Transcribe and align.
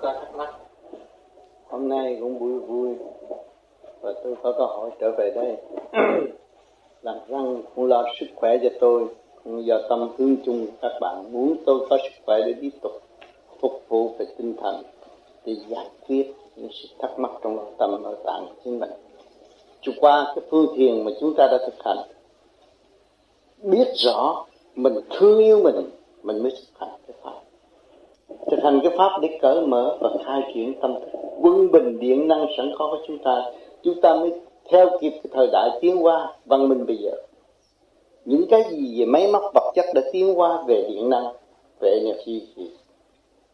có 0.00 0.12
thắc 0.12 0.34
mắc 0.36 0.54
hôm 1.74 1.88
nay 1.88 2.16
cũng 2.20 2.38
vui 2.38 2.60
vui. 2.60 2.96
Và 4.00 4.12
tôi 4.24 4.34
có 4.42 4.52
câu 4.52 4.66
hỏi 4.66 4.90
trở 5.00 5.12
về 5.18 5.30
đây. 5.30 5.56
Làm 7.02 7.16
răng 7.28 7.62
cũng 7.74 7.86
lo 7.86 8.04
sức 8.20 8.26
khỏe 8.36 8.58
cho 8.62 8.68
tôi. 8.80 9.06
Cũng 9.44 9.66
do 9.66 9.80
tâm 9.88 10.08
hướng 10.18 10.36
chung 10.44 10.66
các 10.82 10.92
bạn 11.00 11.32
muốn 11.32 11.56
tôi 11.66 11.86
có 11.90 11.98
sức 12.02 12.22
khỏe 12.26 12.38
để 12.46 12.54
tiếp 12.60 12.70
tục 12.82 12.92
phục 13.60 13.82
vụ 13.88 14.08
về 14.18 14.26
tinh 14.38 14.56
thần, 14.56 14.82
để 15.44 15.56
giải 15.68 15.86
quyết 16.06 16.34
những 16.56 16.68
sự 16.72 16.88
thắc 16.98 17.18
mắc 17.18 17.30
trong 17.42 17.74
tâm 17.78 18.02
ở 18.02 18.16
tạng 18.24 18.46
của 18.46 18.54
chính 18.64 18.80
mình. 18.80 18.90
Chủ 19.80 19.92
qua 20.00 20.32
cái 20.34 20.44
phương 20.50 20.66
thiền 20.76 21.04
mà 21.04 21.10
chúng 21.20 21.34
ta 21.36 21.46
đã 21.46 21.58
thực 21.58 21.84
hành, 21.84 21.98
biết 23.62 23.88
rõ 23.94 24.46
mình 24.74 24.94
thương 25.10 25.38
yêu 25.38 25.60
mình 25.62 25.90
mình 26.22 26.42
mới 26.42 26.50
thực 26.50 26.78
hành 26.78 27.00
cái 27.06 27.16
pháp 27.22 27.40
thực 28.50 28.62
hành 28.62 28.80
cái 28.82 28.92
pháp 28.98 29.18
để 29.22 29.38
cởi 29.42 29.66
mở 29.66 29.98
và 30.00 30.10
khai 30.24 30.42
triển 30.54 30.74
tâm 30.80 30.94
thức. 30.94 31.18
Quân 31.40 31.70
bình 31.70 31.98
điện 31.98 32.28
năng 32.28 32.46
sẵn 32.56 32.72
có 32.78 32.88
của 32.90 33.04
chúng 33.06 33.18
ta. 33.18 33.42
Chúng 33.82 34.00
ta 34.00 34.14
mới 34.14 34.32
theo 34.70 34.90
kịp 35.00 35.10
cái 35.10 35.30
thời 35.32 35.46
đại 35.52 35.70
tiến 35.80 35.96
hóa 35.96 36.32
văn 36.44 36.68
minh 36.68 36.86
bây 36.86 36.96
giờ. 36.96 37.12
Những 38.24 38.44
cái 38.50 38.64
gì 38.70 39.00
về 39.00 39.06
máy 39.06 39.32
móc 39.32 39.42
vật 39.54 39.72
chất 39.74 39.84
đã 39.94 40.02
tiến 40.12 40.34
hóa 40.34 40.64
về 40.66 40.86
điện 40.88 41.10
năng, 41.10 41.26
về 41.80 41.90
energy 41.90 42.42
thì 42.56 42.70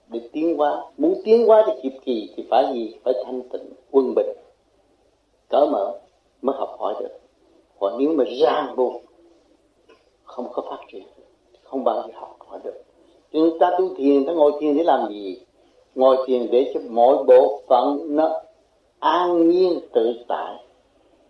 để 0.09 0.21
tiến 0.33 0.57
hóa. 0.57 0.85
Muốn 0.99 1.15
tiến 1.25 1.47
hóa 1.47 1.65
để 1.67 1.81
kịp 1.83 1.93
kỳ 2.05 2.31
thì 2.37 2.45
phải 2.51 2.65
gì? 2.73 2.95
Phải 3.05 3.15
thanh 3.25 3.43
tịnh, 3.43 3.73
quân 3.91 4.15
bình. 4.17 4.33
Cởi 5.49 5.67
mở 5.67 5.99
mới 6.43 6.57
học 6.59 6.77
hỏi 6.79 6.95
được. 7.01 7.19
Còn 7.81 7.99
nếu 7.99 8.09
mà 8.17 8.25
ràng 8.41 8.77
buộc, 8.77 8.93
không 10.25 10.49
có 10.53 10.63
phát 10.71 10.79
triển, 10.93 11.03
không 11.63 11.85
bao 11.85 11.97
giờ 11.97 12.09
học 12.15 12.37
hỏi 12.39 12.59
được 12.65 12.83
chúng 13.33 13.59
ta 13.59 13.71
tu 13.79 13.95
thiền, 13.97 14.25
ta 14.25 14.33
ngồi 14.33 14.53
thiền 14.61 14.77
để 14.77 14.83
làm 14.85 15.09
gì? 15.09 15.37
Ngồi 15.95 16.17
thiền 16.27 16.51
để 16.51 16.71
cho 16.75 16.81
mỗi 16.91 17.25
bộ 17.25 17.61
phận 17.69 18.17
nó 18.17 18.41
an 18.99 19.49
nhiên, 19.49 19.81
tự 19.93 20.15
tại. 20.29 20.55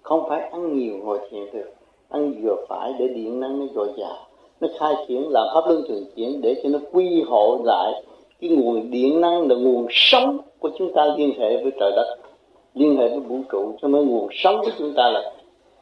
Không 0.02 0.28
phải 0.28 0.40
ăn 0.40 0.78
nhiều 0.78 0.94
ngồi 1.02 1.18
thiền 1.30 1.46
được. 1.52 1.70
Ăn 2.08 2.34
vừa 2.42 2.56
phải 2.68 2.92
để 2.98 3.08
điện 3.08 3.40
năng 3.40 3.58
nó 3.58 3.66
dồi 3.74 3.88
dào. 3.98 4.16
Nó 4.60 4.68
khai 4.78 4.94
triển, 5.08 5.28
làm 5.30 5.46
pháp 5.54 5.60
luân 5.66 5.82
thường 5.88 6.04
chuyển 6.16 6.40
để 6.40 6.60
cho 6.62 6.68
nó 6.68 6.78
quy 6.92 7.22
hộ 7.22 7.60
lại 7.64 8.02
cái 8.40 8.50
nguồn 8.50 8.90
điện 8.90 9.20
năng 9.20 9.48
là 9.48 9.54
nguồn 9.54 9.86
sống 9.90 10.38
của 10.58 10.70
chúng 10.78 10.92
ta 10.92 11.14
liên 11.16 11.32
hệ 11.38 11.62
với 11.62 11.72
trời 11.80 11.92
đất, 11.96 12.16
liên 12.74 12.96
hệ 12.96 13.08
với 13.08 13.20
vũ 13.20 13.36
trụ. 13.52 13.72
Cho 13.82 13.88
nên 13.88 14.10
nguồn 14.10 14.28
sống 14.32 14.60
của 14.64 14.70
chúng 14.78 14.94
ta 14.96 15.10
là 15.10 15.32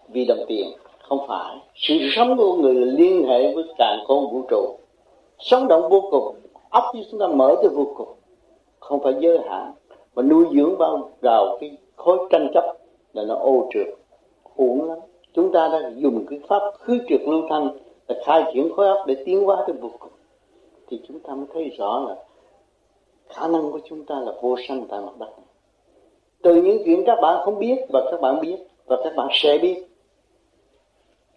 vì 0.08 0.24
đồng 0.24 0.44
tiền, 0.48 0.68
không 1.02 1.18
phải. 1.28 1.56
Sự 1.74 1.94
sống 2.12 2.36
của 2.36 2.54
người 2.54 2.74
là 2.74 2.92
liên 2.92 3.24
hệ 3.24 3.54
với 3.54 3.64
càng 3.78 4.04
con 4.08 4.30
vũ 4.32 4.42
trụ 4.50 4.77
sống 5.38 5.68
động 5.68 5.88
vô 5.88 6.08
cùng 6.10 6.34
óc 6.70 6.84
như 6.94 7.02
chúng 7.10 7.20
ta 7.20 7.26
mở 7.26 7.56
tới 7.62 7.68
vô 7.68 7.92
cùng. 7.96 8.08
Không 8.80 9.02
phải 9.02 9.14
giới 9.20 9.38
hạn, 9.38 9.72
mà 10.14 10.22
nuôi 10.22 10.46
dưỡng 10.52 10.76
vào 10.76 11.10
vào 11.20 11.58
cái 11.60 11.76
khối 11.96 12.18
tranh 12.30 12.50
chấp 12.54 12.76
là 13.12 13.24
nó 13.24 13.34
ô 13.34 13.68
trượt. 13.70 13.86
Uổng 14.56 14.88
lắm. 14.88 14.98
Chúng 15.32 15.52
ta 15.52 15.68
đã 15.68 15.90
dùng 15.96 16.26
cái 16.30 16.40
pháp 16.48 16.62
khứ 16.78 16.98
trượt 17.08 17.20
lưu 17.26 17.42
thanh 17.50 17.68
là 18.08 18.16
khai 18.24 18.50
triển 18.54 18.72
khối 18.76 18.88
óc 18.88 19.06
để 19.06 19.16
tiến 19.24 19.44
hóa 19.44 19.64
tới 19.66 19.76
vô 19.80 19.90
cùng. 19.98 20.12
Thì 20.86 21.00
chúng 21.08 21.20
ta 21.20 21.34
mới 21.34 21.46
thấy 21.54 21.68
rõ 21.78 22.04
là 22.08 22.16
khả 23.28 23.48
năng 23.48 23.72
của 23.72 23.80
chúng 23.84 24.04
ta 24.04 24.20
là 24.20 24.32
vô 24.42 24.56
sanh 24.68 24.86
tại 24.88 25.00
mặt 25.00 25.12
đất 25.18 25.28
từ 26.42 26.62
những 26.62 26.82
chuyện 26.84 27.02
các 27.06 27.18
bạn 27.22 27.44
không 27.44 27.58
biết 27.58 27.76
và 27.92 28.08
các 28.10 28.20
bạn 28.20 28.40
biết 28.40 28.56
và 28.86 28.96
các 29.04 29.16
bạn 29.16 29.28
sẽ 29.32 29.58
biết. 29.58 29.84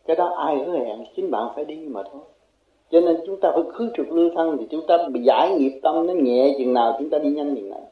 Cái 0.05 0.15
đó 0.15 0.25
ai 0.25 0.57
hứa 0.57 0.77
hẹn 0.77 1.03
chính 1.15 1.31
bạn 1.31 1.47
phải 1.55 1.65
đi 1.65 1.75
mà 1.75 2.03
thôi 2.11 2.21
cho 2.91 3.01
nên 3.01 3.17
chúng 3.25 3.39
ta 3.39 3.51
phải 3.53 3.63
khứ 3.73 3.89
trục 3.93 4.11
lưu 4.11 4.29
thân 4.35 4.57
thì 4.59 4.65
chúng 4.71 4.87
ta 4.87 4.97
bị 5.11 5.21
giải 5.23 5.55
nghiệp 5.55 5.79
tâm 5.83 6.07
nó 6.07 6.13
nhẹ 6.13 6.55
chừng 6.57 6.73
nào 6.73 6.95
chúng 6.99 7.09
ta 7.09 7.19
đi 7.19 7.29
nhanh 7.29 7.55
chừng 7.55 7.69
nào. 7.69 7.91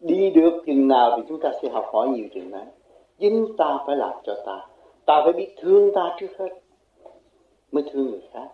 Đi 0.00 0.30
được 0.30 0.62
chừng 0.66 0.88
nào 0.88 1.12
thì 1.16 1.22
chúng 1.28 1.40
ta 1.40 1.50
sẽ 1.62 1.68
học 1.68 1.84
hỏi 1.92 2.08
nhiều 2.08 2.26
chừng 2.34 2.50
nào. 2.50 2.66
Chính 3.18 3.46
ta 3.58 3.78
phải 3.86 3.96
làm 3.96 4.12
cho 4.24 4.34
ta. 4.46 4.66
Ta 5.06 5.20
phải 5.24 5.32
biết 5.32 5.54
thương 5.60 5.94
ta 5.94 6.16
trước 6.20 6.38
hết 6.38 6.48
mới 7.72 7.84
thương 7.92 8.10
người 8.10 8.22
khác. 8.32 8.48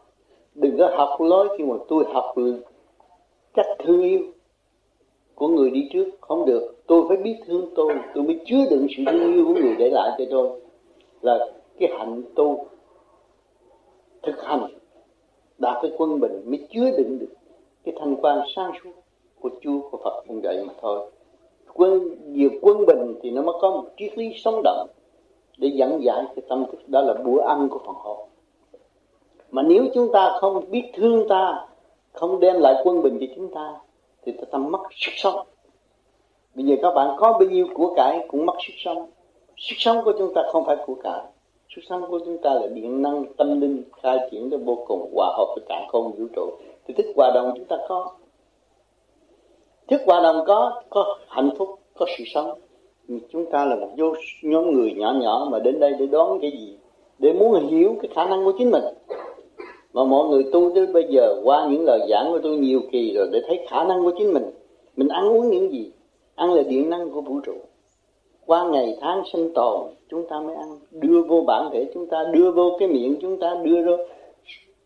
Đừng 0.55 0.79
có 0.79 0.91
học 0.97 1.21
lối 1.21 1.49
khi 1.59 1.65
mà 1.65 1.77
tôi 1.89 2.05
học 2.13 2.35
cách 3.55 3.67
thương 3.79 4.03
yêu 4.03 4.21
của 5.35 5.49
người 5.49 5.71
đi 5.71 5.89
trước. 5.93 6.11
Không 6.21 6.47
được. 6.47 6.75
Tôi 6.87 7.05
phải 7.09 7.17
biết 7.17 7.37
thương 7.47 7.71
tôi. 7.77 7.95
Tôi 8.15 8.25
mới 8.25 8.41
chứa 8.47 8.65
đựng 8.71 8.87
sự 8.97 9.03
thương 9.07 9.35
yêu 9.35 9.45
của 9.45 9.55
người 9.55 9.77
để 9.79 9.91
lại 9.91 10.11
cho 10.19 10.25
tôi. 10.31 10.61
Là 11.21 11.39
cái 11.79 11.89
hạnh 11.99 12.23
tu 12.35 12.67
thực 14.23 14.43
hành 14.43 14.67
đạt 15.59 15.77
cái 15.83 15.93
quân 15.99 16.21
bình 16.21 16.43
mới 16.47 16.67
chứa 16.71 16.91
đựng 16.91 17.19
được 17.19 17.35
cái 17.85 17.95
thanh 17.99 18.17
quan 18.17 18.41
sáng 18.57 18.73
suốt 18.85 18.91
của 19.41 19.51
Chúa, 19.61 19.81
của 19.91 19.99
Phật 20.05 20.25
không 20.27 20.43
dạy 20.43 20.65
mà 20.67 20.73
thôi. 20.81 21.11
Quân, 21.75 22.09
nhiều 22.33 22.51
quân 22.63 22.87
bình 22.87 23.15
thì 23.23 23.31
nó 23.31 23.43
mới 23.43 23.55
có 23.61 23.71
một 23.71 23.85
triết 23.97 24.19
lý 24.19 24.33
sống 24.37 24.61
động 24.65 24.89
để 25.59 25.69
dẫn 25.69 26.03
giải 26.05 26.25
cái 26.37 26.45
tâm 26.49 26.65
thức. 26.73 26.89
Đó 26.89 27.01
là 27.01 27.15
bữa 27.15 27.41
ăn 27.41 27.69
của 27.69 27.79
phần 27.87 27.95
hồn. 27.99 28.29
Mà 29.51 29.63
nếu 29.63 29.85
chúng 29.95 30.13
ta 30.13 30.39
không 30.41 30.71
biết 30.71 30.91
thương 30.95 31.29
ta, 31.29 31.67
không 32.13 32.41
đem 32.41 32.61
lại 32.61 32.75
quân 32.85 33.03
bình 33.03 33.19
cho 33.21 33.27
chúng 33.37 33.55
ta, 33.55 33.75
thì 34.23 34.33
ta 34.33 34.43
tâm 34.51 34.71
mất 34.71 34.81
sức 34.91 35.13
sống. 35.17 35.47
Bây 36.55 36.65
giờ 36.65 36.77
các 36.83 36.95
bạn 36.95 37.17
có 37.19 37.33
bao 37.33 37.49
nhiêu 37.49 37.69
của 37.75 37.95
cải 37.97 38.27
cũng 38.29 38.47
mất 38.47 38.55
sức 38.67 38.75
sống. 38.77 39.11
Sức 39.57 39.75
sống 39.79 40.05
của 40.05 40.13
chúng 40.19 40.35
ta 40.35 40.43
không 40.53 40.65
phải 40.67 40.77
của 40.87 40.95
cải 40.95 41.23
sức 41.75 41.83
sống 41.89 42.05
của 42.09 42.19
chúng 42.25 42.39
ta 42.39 42.55
là 42.55 42.67
điện 42.67 43.03
năng, 43.03 43.25
tâm 43.37 43.61
linh, 43.61 43.83
khai 44.03 44.19
triển 44.31 44.51
cho 44.51 44.57
vô 44.57 44.85
cùng 44.87 45.11
hòa 45.15 45.35
hợp 45.37 45.47
với 45.57 45.65
cả 45.69 45.87
không 45.89 46.13
vũ 46.13 46.25
trụ. 46.37 46.51
Thì 46.87 46.95
thức 46.95 47.07
hòa 47.17 47.31
đồng 47.35 47.53
chúng 47.57 47.65
ta 47.65 47.77
có. 47.89 48.11
Thức 49.89 50.01
hòa 50.07 50.23
đồng 50.23 50.45
có 50.47 50.83
có 50.91 51.19
hạnh 51.29 51.51
phúc, 51.59 51.69
có 51.95 52.07
sự 52.19 52.25
sống. 52.35 52.59
Chúng 53.33 53.51
ta 53.51 53.65
là 53.65 53.77
một 53.77 53.89
vô, 53.97 54.13
nhóm 54.43 54.73
người 54.73 54.93
nhỏ 54.97 55.15
nhỏ 55.21 55.49
mà 55.51 55.59
đến 55.59 55.81
đây 55.81 55.93
để 55.99 56.07
đón 56.07 56.41
cái 56.41 56.51
gì? 56.51 56.79
Để 57.19 57.33
muốn 57.33 57.69
hiểu 57.69 57.97
cái 58.03 58.11
khả 58.15 58.25
năng 58.25 58.45
của 58.45 58.53
chính 58.59 58.71
mình. 58.71 58.85
Mà 59.93 60.05
mọi 60.05 60.29
người 60.29 60.45
tu 60.53 60.71
tới 60.75 60.87
bây 60.87 61.05
giờ, 61.11 61.41
qua 61.45 61.69
những 61.71 61.85
lời 61.85 62.01
giảng 62.11 62.33
của 62.33 62.39
tôi 62.43 62.57
nhiều 62.57 62.81
kỳ 62.93 63.15
rồi, 63.17 63.29
để 63.33 63.43
thấy 63.47 63.67
khả 63.69 63.85
năng 63.85 64.05
của 64.05 64.13
chính 64.19 64.33
mình. 64.33 64.51
Mình 64.97 65.09
ăn 65.09 65.29
uống 65.29 65.51
những 65.51 65.73
gì? 65.73 65.93
Ăn 66.35 66.55
là 66.55 66.63
điện 66.63 66.91
năng 66.91 67.11
của 67.11 67.21
vũ 67.21 67.41
trụ 67.41 67.55
qua 68.47 68.69
ngày 68.69 68.97
tháng 69.01 69.23
sinh 69.33 69.53
tồn, 69.55 69.81
chúng 70.09 70.27
ta 70.29 70.41
mới 70.41 70.55
ăn. 70.55 70.79
Đưa 70.91 71.23
vô 71.23 71.45
bản 71.47 71.71
thể 71.73 71.91
chúng 71.95 72.07
ta, 72.07 72.25
đưa 72.33 72.53
vô 72.53 72.77
cái 72.79 72.89
miệng 72.89 73.17
chúng 73.21 73.41
ta, 73.41 73.55
đưa 73.65 73.83
vô 73.83 73.97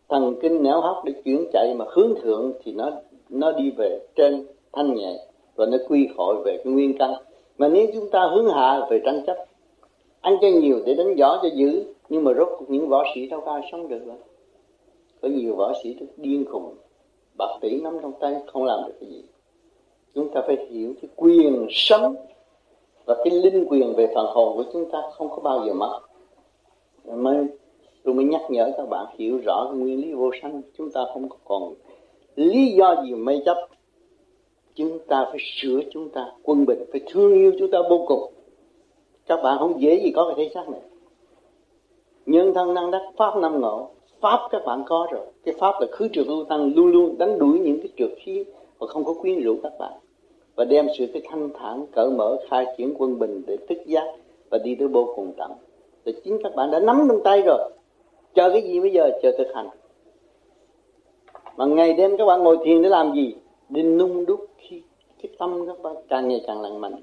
thần 0.09 0.35
kinh 0.41 0.63
não 0.63 0.81
hấp 0.81 1.05
để 1.05 1.13
chuyển 1.25 1.45
chạy 1.53 1.73
mà 1.73 1.85
hướng 1.89 2.13
thượng 2.21 2.53
thì 2.63 2.71
nó 2.73 2.91
nó 3.29 3.51
đi 3.51 3.71
về 3.77 3.99
trên 4.15 4.45
thanh 4.73 4.95
nhẹ 4.95 5.13
và 5.55 5.65
nó 5.65 5.77
quy 5.89 6.07
hội 6.17 6.35
về 6.45 6.57
cái 6.63 6.73
nguyên 6.73 6.97
căn. 6.97 7.13
Mà 7.57 7.67
nếu 7.67 7.87
chúng 7.93 8.09
ta 8.09 8.29
hướng 8.33 8.49
hạ 8.49 8.87
về 8.89 9.01
tranh 9.05 9.23
chấp, 9.27 9.37
ăn 10.21 10.37
cho 10.41 10.47
nhiều 10.47 10.81
để 10.85 10.93
đánh 10.93 11.15
gió 11.17 11.39
cho 11.43 11.49
dữ, 11.55 11.83
nhưng 12.09 12.23
mà 12.23 12.33
rốt 12.33 12.47
cuộc 12.59 12.69
những 12.69 12.87
võ 12.87 13.03
sĩ 13.15 13.27
đâu 13.27 13.41
có 13.45 13.51
ai 13.51 13.61
sống 13.71 13.87
được 13.87 14.07
đâu. 14.07 14.17
Có 15.21 15.27
nhiều 15.27 15.55
võ 15.55 15.73
sĩ 15.83 15.95
điên 16.17 16.45
khùng, 16.45 16.75
bạc 17.37 17.57
tỷ 17.61 17.81
nắm 17.81 17.97
trong 18.01 18.13
tay, 18.19 18.35
không 18.47 18.63
làm 18.63 18.79
được 18.87 18.93
cái 18.99 19.09
gì. 19.09 19.23
Chúng 20.15 20.29
ta 20.29 20.41
phải 20.47 20.57
hiểu 20.69 20.93
cái 21.01 21.09
quyền 21.15 21.67
sống 21.69 22.15
và 23.05 23.15
cái 23.23 23.33
linh 23.33 23.65
quyền 23.69 23.93
về 23.95 24.11
phần 24.15 24.25
hồn 24.25 24.57
của 24.57 24.63
chúng 24.73 24.91
ta 24.91 25.01
không 25.13 25.29
có 25.29 25.39
bao 25.43 25.65
giờ 25.65 25.73
mất. 25.73 25.99
Mới 27.05 27.47
tôi 28.03 28.13
mới 28.13 28.25
nhắc 28.25 28.41
nhở 28.49 28.71
các 28.77 28.89
bạn 28.89 29.05
hiểu 29.17 29.37
rõ 29.45 29.65
cái 29.65 29.79
nguyên 29.79 30.01
lý 30.01 30.13
vô 30.13 30.31
sanh, 30.41 30.61
chúng 30.77 30.91
ta 30.91 31.05
không 31.13 31.29
còn 31.45 31.73
lý 32.35 32.71
do 32.71 33.03
gì 33.03 33.13
mê 33.13 33.41
chấp. 33.45 33.67
Chúng 34.75 34.99
ta 35.07 35.25
phải 35.29 35.39
sửa 35.39 35.79
chúng 35.91 36.09
ta 36.09 36.31
quân 36.43 36.65
bình, 36.65 36.83
phải 36.91 37.01
thương 37.07 37.33
yêu 37.33 37.51
chúng 37.59 37.71
ta 37.71 37.79
vô 37.89 38.05
cùng. 38.07 38.33
Các 39.27 39.39
bạn 39.43 39.57
không 39.59 39.81
dễ 39.81 39.99
gì 40.03 40.11
có 40.15 40.25
cái 40.25 40.35
thể 40.37 40.51
xác 40.53 40.69
này. 40.69 40.81
Nhân 42.25 42.53
thân 42.53 42.73
năng 42.73 42.91
đắc, 42.91 43.01
pháp 43.17 43.37
năm 43.37 43.61
ngộ. 43.61 43.89
Pháp 44.19 44.47
các 44.51 44.61
bạn 44.65 44.83
có 44.85 45.07
rồi. 45.11 45.25
Cái 45.43 45.55
pháp 45.59 45.81
là 45.81 45.87
khứ 45.91 46.07
trượt 46.13 46.27
lưu 46.27 46.43
tăng, 46.43 46.73
luôn 46.75 46.87
luôn 46.87 47.17
đánh 47.17 47.39
đuổi 47.39 47.59
những 47.59 47.77
cái 47.77 47.89
trượt 47.97 48.17
khí 48.19 48.43
và 48.79 48.87
không 48.87 49.03
có 49.03 49.13
quyến 49.13 49.43
rũ 49.43 49.55
các 49.63 49.73
bạn 49.79 49.93
và 50.55 50.65
đem 50.65 50.87
sự 50.97 51.05
cái 51.13 51.21
thanh 51.29 51.49
thản, 51.53 51.85
cởi 51.95 52.09
mở, 52.09 52.37
khai 52.49 52.65
triển 52.77 52.93
quân 52.97 53.19
bình 53.19 53.41
để 53.47 53.57
thức 53.69 53.77
giác 53.85 54.05
và 54.49 54.57
đi 54.57 54.75
tới 54.75 54.87
vô 54.87 55.13
cùng 55.15 55.33
tận. 55.37 55.51
Thì 56.05 56.13
chính 56.23 56.43
các 56.43 56.55
bạn 56.55 56.71
đã 56.71 56.79
nắm 56.79 57.05
trong 57.09 57.23
tay 57.23 57.41
rồi. 57.41 57.71
Chờ 58.33 58.49
cái 58.49 58.61
gì 58.61 58.79
bây 58.79 58.91
giờ? 58.91 59.09
Chờ 59.21 59.31
thực 59.37 59.47
hành. 59.55 59.69
Mà 61.57 61.65
ngày 61.65 61.93
đêm 61.93 62.17
các 62.17 62.25
bạn 62.25 62.43
ngồi 62.43 62.57
thiền 62.65 62.81
để 62.81 62.89
làm 62.89 63.13
gì? 63.13 63.35
Để 63.69 63.83
nung 63.83 64.25
đúc 64.25 64.47
khi 64.57 64.81
cái 65.21 65.31
tâm 65.39 65.67
các 65.67 65.81
bạn 65.81 65.95
càng 66.09 66.27
ngày 66.27 66.43
càng 66.47 66.61
lành 66.61 66.81
mạnh. 66.81 66.95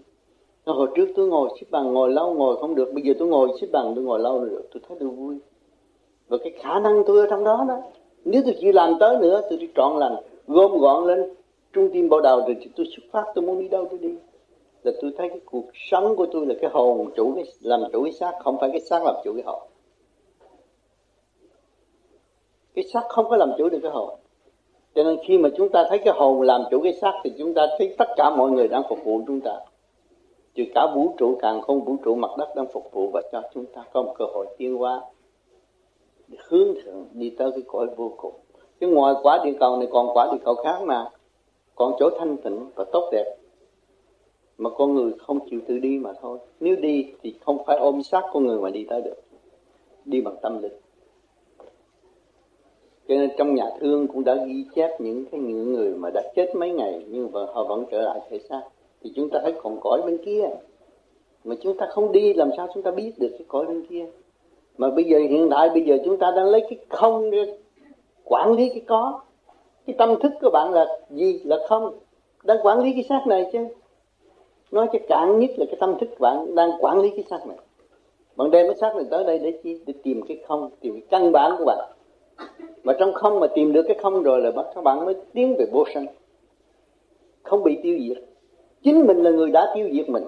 Hồi 0.67 0.89
trước 0.95 1.09
tôi 1.17 1.29
ngồi 1.29 1.49
xếp 1.61 1.67
bằng, 1.71 1.93
ngồi 1.93 2.13
lâu 2.13 2.35
ngồi 2.35 2.57
không 2.57 2.75
được. 2.75 2.93
Bây 2.95 3.03
giờ 3.03 3.15
tôi 3.19 3.29
ngồi 3.29 3.49
xếp 3.61 3.67
bằng, 3.73 3.93
tôi 3.95 4.05
ngồi 4.05 4.21
lâu 4.21 4.45
được. 4.45 4.69
Tôi 4.73 4.83
thấy 4.89 4.97
tôi 5.01 5.09
vui. 5.09 5.39
Và 6.29 6.39
cái 6.39 6.53
khả 6.61 6.81
năng 6.81 7.03
tôi 7.07 7.21
ở 7.21 7.27
trong 7.31 7.45
đó 7.45 7.65
đó, 7.69 7.79
nếu 8.25 8.43
tôi 8.45 8.57
chịu 8.61 8.73
làm 8.73 8.95
tới 9.01 9.17
nữa, 9.17 9.43
tôi 9.51 9.59
đi 9.59 9.69
trọn 9.77 9.97
lành, 9.99 10.17
gom 10.47 10.79
gọn 10.79 11.05
lên 11.07 11.35
trung 11.79 11.91
tim 11.93 12.09
bảo 12.09 12.21
đầu 12.21 12.41
rồi 12.41 12.57
tôi 12.77 12.87
xuất 12.87 13.03
phát 13.11 13.25
tôi 13.35 13.45
muốn 13.45 13.59
đi 13.59 13.69
đâu 13.69 13.87
tôi 13.91 13.99
đi. 13.99 14.15
Là 14.83 14.93
tôi 15.01 15.13
thấy 15.19 15.29
cái 15.29 15.41
cuộc 15.45 15.65
sống 15.75 16.17
của 16.17 16.27
tôi 16.33 16.47
là 16.47 16.55
cái 16.61 16.71
hồn, 16.71 17.11
chủ 17.17 17.33
cái 17.35 17.45
làm 17.61 17.83
chủ 17.93 18.05
cái 18.05 18.13
xác, 18.13 18.33
không 18.45 18.57
phải 18.61 18.71
cái 18.73 18.81
xác 18.81 19.05
làm 19.05 19.15
chủ 19.25 19.33
cái 19.33 19.43
hồn. 19.47 19.63
Cái 22.75 22.85
xác 22.85 23.03
không 23.09 23.29
có 23.29 23.37
làm 23.37 23.53
chủ 23.59 23.69
được 23.69 23.79
cái 23.83 23.91
hồn. 23.91 24.19
Cho 24.95 25.05
nên 25.05 25.17
khi 25.27 25.39
mà 25.39 25.49
chúng 25.57 25.69
ta 25.69 25.85
thấy 25.89 25.99
cái 25.99 26.15
hồn 26.17 26.43
làm 26.43 26.63
chủ 26.71 26.81
cái 26.83 26.93
xác 26.93 27.13
thì 27.25 27.33
chúng 27.39 27.55
ta 27.55 27.67
thấy 27.79 27.95
tất 27.99 28.09
cả 28.17 28.31
mọi 28.37 28.51
người 28.51 28.69
đang 28.69 28.83
phục 28.89 28.99
vụ 29.05 29.21
chúng 29.27 29.41
ta. 29.41 29.61
Trừ 30.55 30.65
cả 30.75 30.87
vũ 30.95 31.15
trụ 31.19 31.39
càng 31.43 31.61
không, 31.63 31.85
vũ 31.85 31.97
trụ 32.05 32.15
mặt 32.15 32.31
đất 32.39 32.49
đang 32.57 32.67
phục 32.73 32.93
vụ 32.93 33.11
và 33.13 33.23
cho 33.33 33.43
chúng 33.55 33.67
ta 33.67 33.85
có 33.93 34.03
một 34.03 34.15
cơ 34.19 34.25
hội 34.25 34.47
tiến 34.59 34.77
hóa 34.77 35.03
hướng 36.39 36.75
thượng 36.85 37.07
đi 37.13 37.31
tới 37.31 37.51
cái 37.53 37.63
cõi 37.67 37.87
vô 37.97 38.13
cùng. 38.17 38.35
Chứ 38.81 38.87
ngoài 38.87 39.15
quả 39.23 39.41
địa 39.45 39.55
cầu 39.61 39.77
này 39.77 39.89
còn 39.93 40.09
quả 40.15 40.29
địa 40.33 40.39
cầu 40.45 40.55
khác 40.55 40.83
mà 40.83 41.11
còn 41.79 41.93
chỗ 41.99 42.11
thanh 42.19 42.37
tịnh 42.37 42.67
và 42.75 42.85
tốt 42.93 43.09
đẹp. 43.13 43.37
Mà 44.59 44.71
con 44.71 44.95
người 44.95 45.13
không 45.19 45.51
chịu 45.51 45.61
tự 45.69 45.79
đi 45.79 45.99
mà 45.99 46.13
thôi. 46.21 46.39
Nếu 46.61 46.77
đi 46.77 47.13
thì 47.23 47.35
không 47.41 47.65
phải 47.67 47.77
ôm 47.77 48.03
sát 48.03 48.25
con 48.33 48.47
người 48.47 48.59
mà 48.59 48.71
đi 48.71 48.85
tới 48.89 49.01
được. 49.03 49.23
Đi 50.05 50.21
bằng 50.21 50.37
tâm 50.43 50.63
linh. 50.63 50.73
Cho 53.09 53.15
nên 53.15 53.31
trong 53.39 53.55
nhà 53.55 53.65
thương 53.81 54.07
cũng 54.07 54.25
đã 54.25 54.35
ghi 54.35 54.65
chép 54.75 55.01
những 55.01 55.25
cái 55.31 55.41
những 55.41 55.73
người 55.73 55.95
mà 55.95 56.11
đã 56.15 56.23
chết 56.37 56.55
mấy 56.55 56.71
ngày 56.71 57.05
nhưng 57.09 57.33
mà 57.33 57.41
họ 57.53 57.65
vẫn 57.65 57.85
trở 57.91 58.01
lại 58.01 58.21
thể 58.31 58.39
xác. 58.39 58.63
Thì 59.03 59.13
chúng 59.17 59.29
ta 59.31 59.39
thấy 59.43 59.53
còn 59.63 59.79
cõi 59.81 60.03
bên 60.07 60.19
kia. 60.25 60.49
Mà 61.45 61.55
chúng 61.61 61.77
ta 61.77 61.87
không 61.91 62.13
đi, 62.13 62.35
làm 62.35 62.51
sao 62.57 62.69
chúng 62.75 62.83
ta 62.83 62.91
biết 62.91 63.13
được 63.19 63.31
cái 63.31 63.45
cõi 63.49 63.67
bên 63.67 63.87
kia? 63.87 64.07
Mà 64.79 64.91
bây 64.91 65.05
giờ 65.05 65.19
hiện 65.19 65.49
tại 65.51 65.69
bây 65.69 65.83
giờ 65.83 65.99
chúng 66.05 66.17
ta 66.17 66.31
đang 66.37 66.47
lấy 66.47 66.61
cái 66.61 66.79
không 66.89 67.31
để 67.31 67.59
quản 68.25 68.53
lý 68.53 68.69
cái 68.69 68.83
có 68.87 69.21
cái 69.89 69.95
tâm 69.99 70.21
thức 70.21 70.33
của 70.41 70.51
bạn 70.51 70.73
là 70.73 70.87
gì, 71.11 71.41
là 71.45 71.57
không? 71.69 71.99
Đang 72.45 72.59
quản 72.63 72.81
lý 72.81 72.93
cái 72.93 73.03
xác 73.09 73.27
này 73.27 73.51
chứ. 73.53 73.59
Nói 74.71 74.87
cho 74.93 74.99
cạn 75.09 75.39
nhất 75.39 75.51
là 75.57 75.67
cái 75.67 75.77
tâm 75.81 75.95
thức 76.01 76.09
bạn 76.21 76.55
đang 76.55 76.71
quản 76.81 77.01
lý 77.01 77.11
cái 77.11 77.25
xác 77.31 77.47
này. 77.47 77.57
Bạn 78.37 78.51
đem 78.51 78.67
cái 78.67 78.75
xác 78.75 78.97
này 78.97 79.05
tới 79.11 79.25
đây 79.25 79.39
để 79.39 79.61
chi? 79.63 79.81
Để 79.87 79.95
tìm 80.03 80.23
cái 80.29 80.39
không, 80.47 80.71
tìm 80.81 80.93
cái 80.93 81.03
căn 81.11 81.33
bản 81.33 81.55
của 81.59 81.65
bạn. 81.65 81.79
Mà 82.85 82.93
trong 82.99 83.13
không 83.13 83.41
mà 83.41 83.47
tìm 83.47 83.73
được 83.73 83.83
cái 83.83 83.99
không 84.03 84.23
rồi 84.23 84.41
là 84.41 84.51
các 84.75 84.85
bạn 84.85 85.05
mới 85.05 85.15
tiến 85.35 85.57
về 85.59 85.67
vô 85.73 85.85
sanh. 85.95 86.07
Không 87.43 87.63
bị 87.63 87.79
tiêu 87.83 87.99
diệt. 88.09 88.25
Chính 88.83 89.07
mình 89.07 89.23
là 89.23 89.31
người 89.31 89.51
đã 89.51 89.73
tiêu 89.75 89.89
diệt 89.93 90.09
mình. 90.09 90.25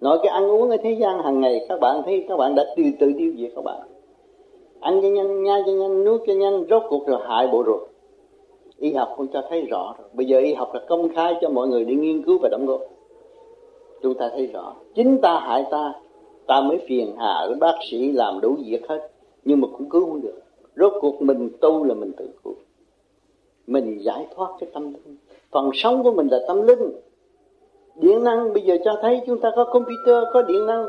Nói 0.00 0.18
cái 0.22 0.28
ăn 0.28 0.50
uống 0.50 0.70
ở 0.70 0.76
thế 0.82 0.92
gian 0.92 1.22
hàng 1.22 1.40
ngày, 1.40 1.66
các 1.68 1.80
bạn 1.80 2.02
thấy 2.04 2.26
các 2.28 2.36
bạn 2.36 2.54
đã 2.54 2.64
từ 2.76 2.82
từ 3.00 3.12
tiêu 3.18 3.32
diệt 3.38 3.50
các 3.56 3.64
bạn. 3.64 3.80
Ăn 4.80 5.00
cho 5.02 5.08
nhanh, 5.08 5.42
nhai 5.42 5.62
cho 5.66 5.72
nhanh, 5.72 6.04
nuốt 6.04 6.20
cho 6.26 6.32
nhanh, 6.32 6.64
rốt 6.70 6.82
cuộc 6.88 7.06
rồi 7.06 7.20
hại 7.28 7.46
bộ 7.46 7.62
ruột 7.66 7.91
y 8.82 8.92
học 8.92 9.14
cũng 9.16 9.26
cho 9.32 9.42
thấy 9.48 9.60
rõ 9.60 9.94
rồi. 9.98 10.08
Bây 10.12 10.26
giờ 10.26 10.38
y 10.38 10.54
học 10.54 10.74
là 10.74 10.80
công 10.88 11.14
khai 11.14 11.34
cho 11.40 11.48
mọi 11.48 11.68
người 11.68 11.84
đi 11.84 11.94
nghiên 11.94 12.22
cứu 12.22 12.38
và 12.42 12.48
đóng 12.48 12.66
góp. 12.66 12.80
Chúng 14.02 14.14
ta 14.14 14.30
thấy 14.32 14.46
rõ. 14.46 14.74
Chính 14.94 15.18
ta, 15.18 15.40
hại 15.40 15.64
ta 15.70 15.92
ta 16.46 16.60
mới 16.60 16.78
phiền 16.86 17.14
hà 17.18 17.46
với 17.46 17.56
bác 17.56 17.74
sĩ 17.90 18.12
làm 18.12 18.40
đủ 18.40 18.56
việc 18.66 18.88
hết. 18.88 19.10
Nhưng 19.44 19.60
mà 19.60 19.68
cũng 19.78 19.90
cứu 19.90 20.06
không 20.06 20.20
được. 20.22 20.42
Rốt 20.76 20.92
cuộc 21.00 21.22
mình 21.22 21.50
tu 21.60 21.84
là 21.84 21.94
mình 21.94 22.12
tự 22.16 22.28
cứu. 22.44 22.54
Mình 23.66 23.98
giải 24.02 24.26
thoát 24.34 24.48
cái 24.60 24.70
tâm 24.74 24.94
linh. 24.94 25.16
Phần 25.50 25.70
sống 25.74 26.02
của 26.02 26.12
mình 26.12 26.28
là 26.30 26.38
tâm 26.48 26.62
linh. 26.62 26.92
Điện 27.94 28.24
năng 28.24 28.52
bây 28.52 28.62
giờ 28.62 28.76
cho 28.84 28.96
thấy 29.02 29.20
chúng 29.26 29.40
ta 29.40 29.50
có 29.56 29.64
computer, 29.64 30.24
có 30.32 30.42
điện 30.42 30.66
năng. 30.66 30.88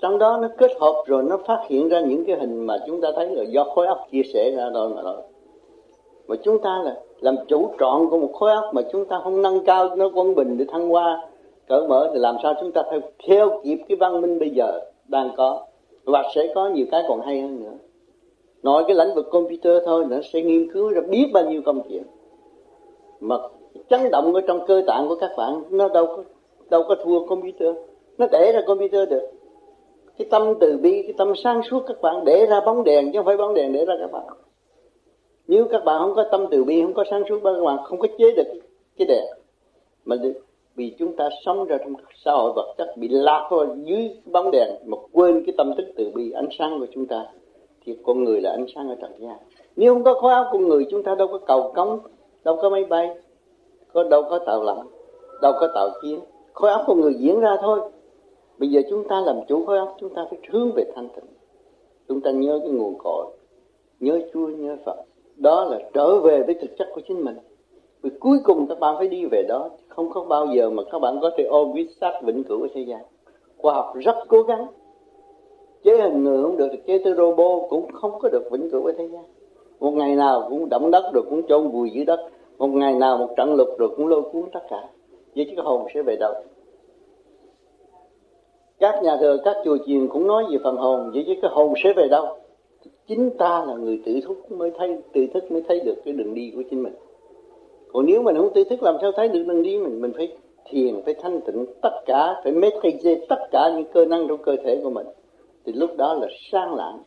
Trong 0.00 0.18
đó 0.18 0.38
nó 0.42 0.48
kết 0.58 0.70
hợp 0.80 1.02
rồi 1.06 1.22
nó 1.22 1.38
phát 1.46 1.64
hiện 1.68 1.88
ra 1.88 2.00
những 2.00 2.24
cái 2.24 2.36
hình 2.36 2.66
mà 2.66 2.78
chúng 2.86 3.00
ta 3.00 3.08
thấy 3.16 3.30
là 3.30 3.42
do 3.42 3.64
khối 3.64 3.86
óc 3.86 3.98
chia 4.12 4.22
sẻ 4.34 4.50
ra 4.56 4.70
thôi 4.74 4.88
mà 4.88 5.02
thôi 5.02 5.16
mà 6.28 6.36
chúng 6.42 6.58
ta 6.58 6.82
là 6.84 6.96
làm 7.20 7.36
chủ 7.48 7.70
trọn 7.80 8.10
của 8.10 8.18
một 8.18 8.30
khối 8.32 8.50
óc 8.50 8.64
mà 8.74 8.82
chúng 8.92 9.04
ta 9.04 9.20
không 9.24 9.42
nâng 9.42 9.64
cao 9.64 9.96
nó 9.96 10.10
quân 10.14 10.34
bình 10.34 10.58
để 10.58 10.64
thăng 10.68 10.88
hoa 10.88 11.28
cởi 11.68 11.88
mở 11.88 12.10
thì 12.12 12.18
làm 12.18 12.36
sao 12.42 12.54
chúng 12.60 12.72
ta 12.72 12.82
theo, 12.90 13.00
theo 13.26 13.60
kịp 13.64 13.78
cái 13.88 13.96
văn 13.96 14.20
minh 14.20 14.38
bây 14.38 14.50
giờ 14.50 14.80
đang 15.08 15.30
có. 15.36 15.66
Và 16.04 16.22
sẽ 16.34 16.52
có 16.54 16.68
nhiều 16.68 16.86
cái 16.90 17.02
còn 17.08 17.20
hay 17.20 17.40
hơn 17.40 17.60
nữa. 17.64 17.72
Nói 18.62 18.84
cái 18.86 18.96
lĩnh 18.96 19.14
vực 19.14 19.26
computer 19.30 19.82
thôi 19.86 20.04
nó 20.08 20.16
sẽ 20.32 20.42
nghiên 20.42 20.72
cứu 20.72 20.88
ra 20.88 21.00
biết 21.08 21.30
bao 21.34 21.44
nhiêu 21.44 21.62
công 21.64 21.82
chuyện. 21.88 22.02
Mà 23.20 23.36
chấn 23.88 24.10
động 24.10 24.34
ở 24.34 24.40
trong 24.40 24.66
cơ 24.66 24.82
tạng 24.86 25.08
của 25.08 25.16
các 25.16 25.30
bạn 25.36 25.62
nó 25.70 25.88
đâu 25.88 26.06
có 26.06 26.22
đâu 26.70 26.84
có 26.88 26.94
thua 27.04 27.26
computer. 27.26 27.76
Nó 28.18 28.26
để 28.32 28.52
ra 28.52 28.60
computer 28.66 29.08
được. 29.08 29.30
Cái 30.18 30.28
tâm 30.30 30.54
từ 30.60 30.78
bi 30.82 31.02
cái 31.02 31.12
tâm 31.18 31.32
sáng 31.36 31.60
suốt 31.70 31.82
các 31.86 32.00
bạn 32.02 32.24
để 32.24 32.46
ra 32.46 32.60
bóng 32.60 32.84
đèn 32.84 33.12
chứ 33.12 33.18
không 33.18 33.26
phải 33.26 33.36
bóng 33.36 33.54
đèn 33.54 33.72
để 33.72 33.84
ra 33.84 33.94
các 34.00 34.12
bạn 34.12 34.26
nếu 35.48 35.66
các 35.70 35.84
bạn 35.84 36.00
không 36.00 36.14
có 36.14 36.24
tâm 36.30 36.46
từ 36.50 36.64
bi, 36.64 36.82
không 36.82 36.94
có 36.94 37.04
sáng 37.10 37.22
suốt, 37.28 37.40
các 37.44 37.64
bạn 37.64 37.78
không 37.84 37.98
có 37.98 38.08
chế 38.18 38.34
được 38.36 38.52
cái 38.98 39.06
đèn 39.06 39.24
mà 40.04 40.16
vì 40.74 40.94
chúng 40.98 41.16
ta 41.16 41.28
sống 41.44 41.64
ra 41.64 41.78
trong 41.78 41.94
xã 42.24 42.32
hội 42.32 42.52
vật 42.56 42.74
chất 42.78 42.94
bị 42.96 43.08
lạc 43.08 43.48
vào 43.50 43.76
dưới 43.84 44.10
bóng 44.24 44.50
đèn 44.50 44.68
mà 44.84 44.96
quên 45.12 45.42
cái 45.46 45.54
tâm 45.58 45.72
thức 45.76 45.84
từ 45.96 46.10
bi, 46.14 46.30
ánh 46.30 46.48
sáng 46.58 46.78
của 46.78 46.86
chúng 46.92 47.06
ta, 47.06 47.26
thì 47.84 47.96
con 48.02 48.24
người 48.24 48.40
là 48.40 48.50
ánh 48.50 48.66
sáng 48.74 48.88
ở 48.88 48.96
trần 49.00 49.10
gian. 49.18 49.36
Nếu 49.76 49.94
không 49.94 50.04
có 50.04 50.14
khối 50.14 50.32
óc 50.32 50.46
con 50.52 50.68
người, 50.68 50.86
chúng 50.90 51.02
ta 51.02 51.14
đâu 51.14 51.28
có 51.28 51.38
cầu 51.38 51.72
cống, 51.74 51.98
đâu 52.44 52.58
có 52.62 52.70
máy 52.70 52.84
bay, 52.84 53.10
có 53.92 54.04
đâu 54.04 54.22
có 54.30 54.38
tàu 54.38 54.62
lặn, 54.62 54.76
đâu 55.42 55.52
có 55.60 55.68
tàu 55.74 55.88
chiến. 56.02 56.20
Khối 56.52 56.70
óc 56.70 56.82
con 56.86 57.00
người 57.00 57.14
diễn 57.14 57.40
ra 57.40 57.56
thôi. 57.62 57.80
Bây 58.58 58.68
giờ 58.68 58.80
chúng 58.90 59.08
ta 59.08 59.20
làm 59.20 59.36
chủ 59.48 59.66
khối 59.66 59.78
óc 59.78 59.96
chúng 60.00 60.14
ta 60.14 60.26
phải 60.30 60.38
hướng 60.50 60.72
về 60.72 60.84
thanh 60.94 61.08
tịnh. 61.08 61.24
Chúng 62.08 62.20
ta 62.20 62.30
nhớ 62.30 62.60
cái 62.62 62.70
nguồn 62.70 62.98
cội, 62.98 63.26
nhớ 64.00 64.20
chúa, 64.32 64.46
nhớ 64.46 64.76
phật 64.84 64.96
đó 65.36 65.64
là 65.64 65.78
trở 65.94 66.20
về 66.20 66.42
với 66.42 66.54
thực 66.54 66.76
chất 66.78 66.88
của 66.94 67.00
chính 67.08 67.24
mình. 67.24 67.36
Vì 68.02 68.10
cuối 68.20 68.38
cùng 68.44 68.66
các 68.66 68.78
bạn 68.80 68.94
phải 68.98 69.08
đi 69.08 69.24
về 69.24 69.42
đó. 69.48 69.68
Không 69.88 70.10
có 70.10 70.24
bao 70.24 70.46
giờ 70.46 70.70
mà 70.70 70.82
các 70.92 70.98
bạn 70.98 71.18
có 71.20 71.30
thể 71.36 71.44
ôm 71.44 71.72
viết 71.72 71.86
xác 72.00 72.20
vĩnh 72.22 72.44
cửu 72.44 72.62
ở 72.62 72.68
thế 72.74 72.80
gian. 72.80 73.00
Khoa 73.56 73.74
học 73.74 73.92
rất 73.94 74.16
cố 74.28 74.42
gắng. 74.42 74.66
Chế 75.84 75.96
hình 76.02 76.24
người 76.24 76.42
không 76.42 76.56
được 76.56 76.68
chế 76.86 76.98
tới 77.04 77.14
robot 77.14 77.62
cũng 77.70 77.92
không 77.92 78.18
có 78.18 78.28
được 78.28 78.50
vĩnh 78.50 78.70
cửu 78.70 78.84
ở 78.84 78.92
thế 78.98 79.08
gian. 79.08 79.24
Một 79.80 79.90
ngày 79.90 80.14
nào 80.14 80.46
cũng 80.48 80.68
động 80.68 80.90
đất 80.90 81.10
rồi 81.14 81.24
cũng 81.30 81.46
chôn 81.48 81.68
vùi 81.68 81.90
dưới 81.90 82.04
đất. 82.04 82.28
Một 82.58 82.68
ngày 82.68 82.94
nào 82.94 83.18
một 83.18 83.28
trận 83.36 83.54
lục 83.54 83.68
rồi 83.78 83.88
cũng 83.96 84.08
lôi 84.08 84.22
cuốn 84.22 84.42
tất 84.52 84.60
cả. 84.70 84.88
Vậy 85.36 85.46
chứ 85.48 85.52
cái 85.56 85.64
hồn 85.64 85.86
sẽ 85.94 86.02
về 86.02 86.16
đâu? 86.16 86.34
Các 88.78 89.02
nhà 89.02 89.16
thờ, 89.20 89.38
các 89.44 89.56
chùa 89.64 89.76
chiền 89.86 90.08
cũng 90.08 90.26
nói 90.26 90.44
về 90.50 90.58
phần 90.64 90.76
hồn. 90.76 91.10
Vậy 91.14 91.24
chứ 91.26 91.34
cái 91.42 91.50
hồn 91.54 91.74
sẽ 91.84 91.92
về 91.96 92.08
đâu? 92.08 92.26
Chính 93.08 93.30
ta 93.38 93.64
là 93.64 93.74
người 93.74 94.00
tự 94.06 94.20
thức 94.20 94.52
mới 94.52 94.70
thấy, 94.78 94.96
tự 95.12 95.26
thức 95.34 95.52
mới 95.52 95.62
thấy 95.68 95.80
được 95.80 95.94
cái 96.04 96.14
đường 96.14 96.34
đi 96.34 96.52
của 96.56 96.62
chính 96.70 96.82
mình. 96.82 96.94
Còn 97.92 98.06
nếu 98.06 98.22
mình 98.22 98.36
không 98.36 98.52
tự 98.54 98.64
thức, 98.64 98.82
làm 98.82 98.96
sao 99.00 99.12
thấy 99.12 99.28
được 99.28 99.42
đường 99.46 99.62
đi 99.62 99.78
mình? 99.78 100.00
Mình 100.00 100.12
phải 100.16 100.36
thiền, 100.70 101.02
phải 101.04 101.14
thanh 101.14 101.40
tịnh, 101.40 101.66
tất 101.82 102.02
cả, 102.06 102.40
phải 102.44 102.52
maîtriser 102.52 103.18
tất 103.28 103.48
cả 103.50 103.70
những 103.76 103.84
cơ 103.92 104.04
năng 104.04 104.28
trong 104.28 104.42
cơ 104.42 104.56
thể 104.64 104.80
của 104.82 104.90
mình. 104.90 105.06
Thì 105.64 105.72
lúc 105.72 105.90
đó 105.96 106.14
là 106.14 106.26
sang 106.52 106.74
lạng. 106.74 106.98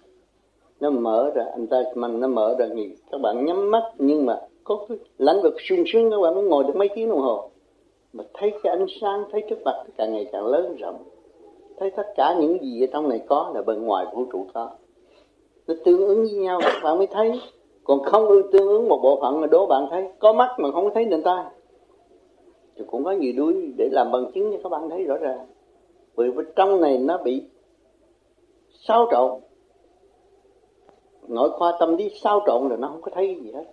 Nó 0.79 0.89
mở 0.89 1.31
ra, 1.35 1.45
anh 1.51 1.67
ta 1.67 1.83
mình 1.95 2.19
nó 2.19 2.27
mở 2.27 2.55
ra 2.59 2.65
nhiều. 2.67 2.89
Các 3.11 3.21
bạn 3.21 3.45
nhắm 3.45 3.71
mắt, 3.71 3.83
nhưng 3.97 4.25
mà 4.25 4.39
có 4.63 4.85
cái 4.89 4.97
lãnh 5.17 5.41
vực 5.43 5.55
sung 5.69 5.83
sướng, 5.87 6.11
các 6.11 6.17
bạn 6.21 6.35
mới 6.35 6.43
ngồi 6.43 6.63
được 6.63 6.75
mấy 6.75 6.89
tiếng 6.95 7.09
đồng 7.09 7.19
hồ. 7.19 7.49
Mà 8.13 8.23
thấy 8.33 8.51
cái 8.63 8.77
ánh 8.77 8.85
sáng, 9.01 9.23
thấy 9.31 9.43
trước 9.49 9.61
mặt 9.65 9.83
càng 9.97 10.13
ngày 10.13 10.25
càng 10.31 10.45
lớn 10.45 10.75
rộng. 10.79 11.03
Thấy 11.77 11.91
tất 11.91 12.07
cả 12.15 12.35
những 12.39 12.57
gì 12.61 12.83
ở 12.83 12.87
trong 12.93 13.09
này 13.09 13.19
có 13.27 13.51
là 13.55 13.61
bên 13.61 13.85
ngoài 13.85 14.05
vũ 14.13 14.25
trụ 14.31 14.45
có 14.53 14.69
nó 15.69 15.75
tương 15.85 16.07
ứng 16.07 16.23
với 16.23 16.33
nhau 16.33 16.59
các 16.63 16.79
bạn 16.83 16.97
mới 16.97 17.07
thấy. 17.07 17.31
Còn 17.83 18.03
không 18.03 18.27
tương 18.51 18.67
ứng 18.67 18.89
một 18.89 18.99
bộ 19.03 19.19
phận 19.21 19.41
mà 19.41 19.47
đố 19.47 19.65
bạn 19.65 19.87
thấy. 19.91 20.07
Có 20.19 20.33
mắt 20.33 20.55
mà 20.57 20.71
không 20.71 20.89
thấy 20.93 21.05
nền 21.05 21.23
tai. 21.23 21.43
Thì 22.75 22.83
cũng 22.87 23.03
có 23.03 23.11
nhiều 23.11 23.33
đuôi 23.37 23.73
để 23.77 23.89
làm 23.91 24.11
bằng 24.11 24.31
chứng 24.31 24.51
cho 24.51 24.57
các 24.63 24.69
bạn 24.69 24.89
thấy 24.89 25.03
rõ 25.03 25.17
ràng. 25.17 25.45
Bởi 26.15 26.31
vì 26.31 26.43
trong 26.55 26.81
này 26.81 26.97
nó 26.97 27.17
bị 27.17 27.43
xáo 28.87 29.07
trộn. 29.11 29.31
Nội 31.27 31.49
khoa 31.49 31.77
tâm 31.79 31.97
lý 31.97 32.09
xáo 32.09 32.41
trộn 32.47 32.69
là 32.69 32.75
nó 32.75 32.87
không 32.87 33.01
có 33.01 33.11
thấy 33.15 33.37
gì 33.43 33.51
hết. 33.51 33.65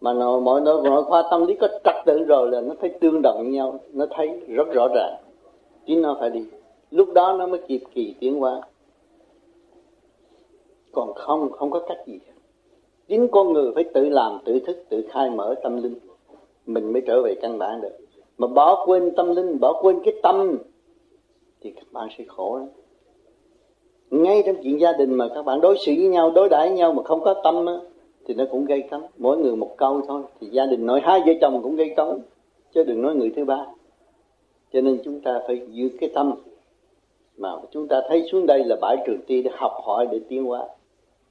Mà 0.00 0.12
nội, 0.12 0.40
mọi 0.40 0.60
nội, 0.60 0.82
nội 0.84 1.04
khoa 1.04 1.22
tâm 1.30 1.46
lý 1.46 1.54
có 1.54 1.68
trật 1.84 1.94
tự 2.06 2.24
rồi 2.24 2.50
là 2.50 2.60
nó 2.60 2.74
thấy 2.80 2.90
tương 3.00 3.22
đồng 3.22 3.36
với 3.36 3.52
nhau. 3.52 3.78
Nó 3.92 4.06
thấy 4.10 4.40
rất 4.48 4.68
rõ 4.72 4.88
ràng. 4.94 5.14
Chính 5.86 6.02
nó 6.02 6.16
phải 6.20 6.30
đi. 6.30 6.44
Lúc 6.90 7.08
đó 7.14 7.36
nó 7.38 7.46
mới 7.46 7.60
kịp 7.68 7.80
kỳ 7.94 8.14
tiến 8.20 8.40
hóa 8.40 8.60
còn 10.92 11.14
không 11.14 11.52
không 11.52 11.70
có 11.70 11.80
cách 11.88 11.98
gì 12.06 12.18
chính 13.10 13.28
con 13.28 13.52
người 13.52 13.72
phải 13.74 13.84
tự 13.84 14.08
làm 14.08 14.38
tự 14.44 14.60
thức 14.60 14.84
tự 14.88 15.04
khai 15.08 15.30
mở 15.30 15.54
tâm 15.62 15.82
linh. 15.82 15.94
Mình 16.66 16.92
mới 16.92 17.02
trở 17.06 17.22
về 17.22 17.34
căn 17.42 17.58
bản 17.58 17.80
được. 17.80 17.98
Mà 18.38 18.46
bỏ 18.46 18.86
quên 18.86 19.10
tâm 19.16 19.34
linh 19.34 19.60
bỏ 19.60 19.82
quên 19.82 20.00
cái 20.04 20.14
tâm 20.22 20.58
thì 21.60 21.70
các 21.70 21.84
bạn 21.92 22.08
sẽ 22.18 22.24
khổ 22.28 22.58
lắm. 22.58 22.68
Ngay 24.10 24.42
trong 24.46 24.56
chuyện 24.62 24.80
gia 24.80 24.92
đình 24.92 25.14
mà 25.14 25.28
các 25.34 25.42
bạn 25.42 25.60
đối 25.60 25.78
xử 25.78 25.92
với 25.96 26.08
nhau 26.08 26.30
đối 26.30 26.48
đãi 26.48 26.68
với 26.68 26.76
nhau 26.76 26.92
mà 26.92 27.02
không 27.02 27.20
có 27.20 27.34
tâm 27.44 27.66
á, 27.66 27.74
thì 28.26 28.34
nó 28.34 28.44
cũng 28.50 28.64
gây 28.64 28.82
cấn. 28.90 29.00
Mỗi 29.18 29.38
người 29.38 29.56
một 29.56 29.74
câu 29.76 30.00
thôi 30.08 30.22
thì 30.40 30.46
gia 30.46 30.66
đình 30.66 30.86
nói 30.86 31.00
hai 31.04 31.20
vợ 31.26 31.32
chồng 31.40 31.62
cũng 31.62 31.76
gây 31.76 31.94
cấn. 31.96 32.06
Chứ 32.74 32.84
đừng 32.84 33.02
nói 33.02 33.14
người 33.14 33.32
thứ 33.36 33.44
ba. 33.44 33.66
Cho 34.72 34.80
nên 34.80 35.00
chúng 35.04 35.20
ta 35.20 35.40
phải 35.46 35.60
giữ 35.70 35.90
cái 36.00 36.10
tâm. 36.14 36.32
Mà 37.36 37.48
chúng 37.70 37.88
ta 37.88 38.02
thấy 38.08 38.22
xuống 38.32 38.46
đây 38.46 38.64
là 38.64 38.76
bãi 38.80 38.96
trường 39.06 39.20
ti 39.26 39.42
để 39.42 39.50
học 39.54 39.72
hỏi 39.84 40.06
để 40.12 40.20
tiến 40.28 40.44
hóa 40.44 40.66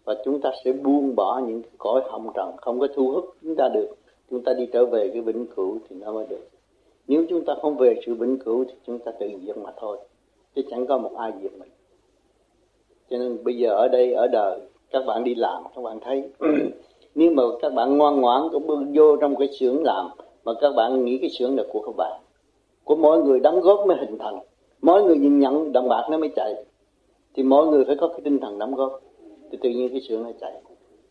và 0.09 0.15
chúng 0.25 0.41
ta 0.41 0.51
sẽ 0.63 0.71
buông 0.71 1.15
bỏ 1.15 1.41
những 1.47 1.61
cái 1.61 1.71
cõi 1.77 2.01
hồng 2.05 2.29
trần, 2.35 2.51
không 2.57 2.79
có 2.79 2.87
thu 2.95 3.11
hút 3.11 3.35
chúng 3.41 3.55
ta 3.55 3.69
được. 3.73 3.87
Chúng 4.29 4.43
ta 4.43 4.53
đi 4.53 4.67
trở 4.73 4.85
về 4.85 5.09
cái 5.13 5.21
vĩnh 5.21 5.45
cửu 5.55 5.77
thì 5.89 5.95
nó 5.99 6.11
mới 6.11 6.25
được. 6.29 6.47
Nếu 7.07 7.25
chúng 7.29 7.45
ta 7.45 7.55
không 7.61 7.77
về 7.77 7.95
sự 8.05 8.13
vĩnh 8.13 8.37
cửu 8.37 8.63
thì 8.65 8.73
chúng 8.87 8.99
ta 8.99 9.11
tự 9.19 9.27
diệt 9.45 9.57
mà 9.57 9.69
thôi. 9.77 9.97
Chứ 10.55 10.61
chẳng 10.69 10.85
có 10.85 10.97
một 10.97 11.11
ai 11.15 11.31
diệt 11.41 11.51
mình. 11.59 11.69
Cho 13.09 13.17
nên 13.17 13.43
bây 13.43 13.57
giờ 13.57 13.69
ở 13.69 13.87
đây, 13.87 14.13
ở 14.13 14.27
đời, 14.27 14.59
các 14.91 15.03
bạn 15.07 15.23
đi 15.23 15.35
làm, 15.35 15.63
các 15.75 15.81
bạn 15.81 15.99
thấy. 15.99 16.29
Nếu 17.15 17.31
mà 17.31 17.43
các 17.61 17.73
bạn 17.73 17.97
ngoan 17.97 18.21
ngoãn 18.21 18.41
cũng 18.51 18.91
vô 18.93 19.15
trong 19.15 19.35
cái 19.35 19.47
xưởng 19.59 19.83
làm, 19.83 20.09
mà 20.45 20.53
các 20.61 20.71
bạn 20.75 21.05
nghĩ 21.05 21.17
cái 21.17 21.29
xưởng 21.29 21.57
là 21.57 21.63
của 21.71 21.81
các 21.85 21.95
bạn, 21.97 22.21
của 22.83 22.95
mỗi 22.95 23.23
người 23.23 23.39
đóng 23.39 23.61
góp 23.61 23.87
mới 23.87 23.97
hình 23.97 24.17
thành. 24.17 24.39
Mỗi 24.81 25.03
người 25.03 25.17
nhìn 25.17 25.39
nhận 25.39 25.71
đồng 25.71 25.89
bạc 25.89 26.07
nó 26.11 26.17
mới 26.17 26.29
chạy. 26.35 26.55
Thì 27.33 27.43
mỗi 27.43 27.67
người 27.67 27.85
phải 27.85 27.95
có 27.95 28.07
cái 28.07 28.19
tinh 28.23 28.39
thần 28.39 28.59
đóng 28.59 28.75
góp 28.75 29.01
thì 29.51 29.57
tự 29.61 29.69
nhiên 29.69 29.89
cái 29.91 30.01
sườn 30.01 30.23
nó 30.23 30.31
chạy. 30.41 30.53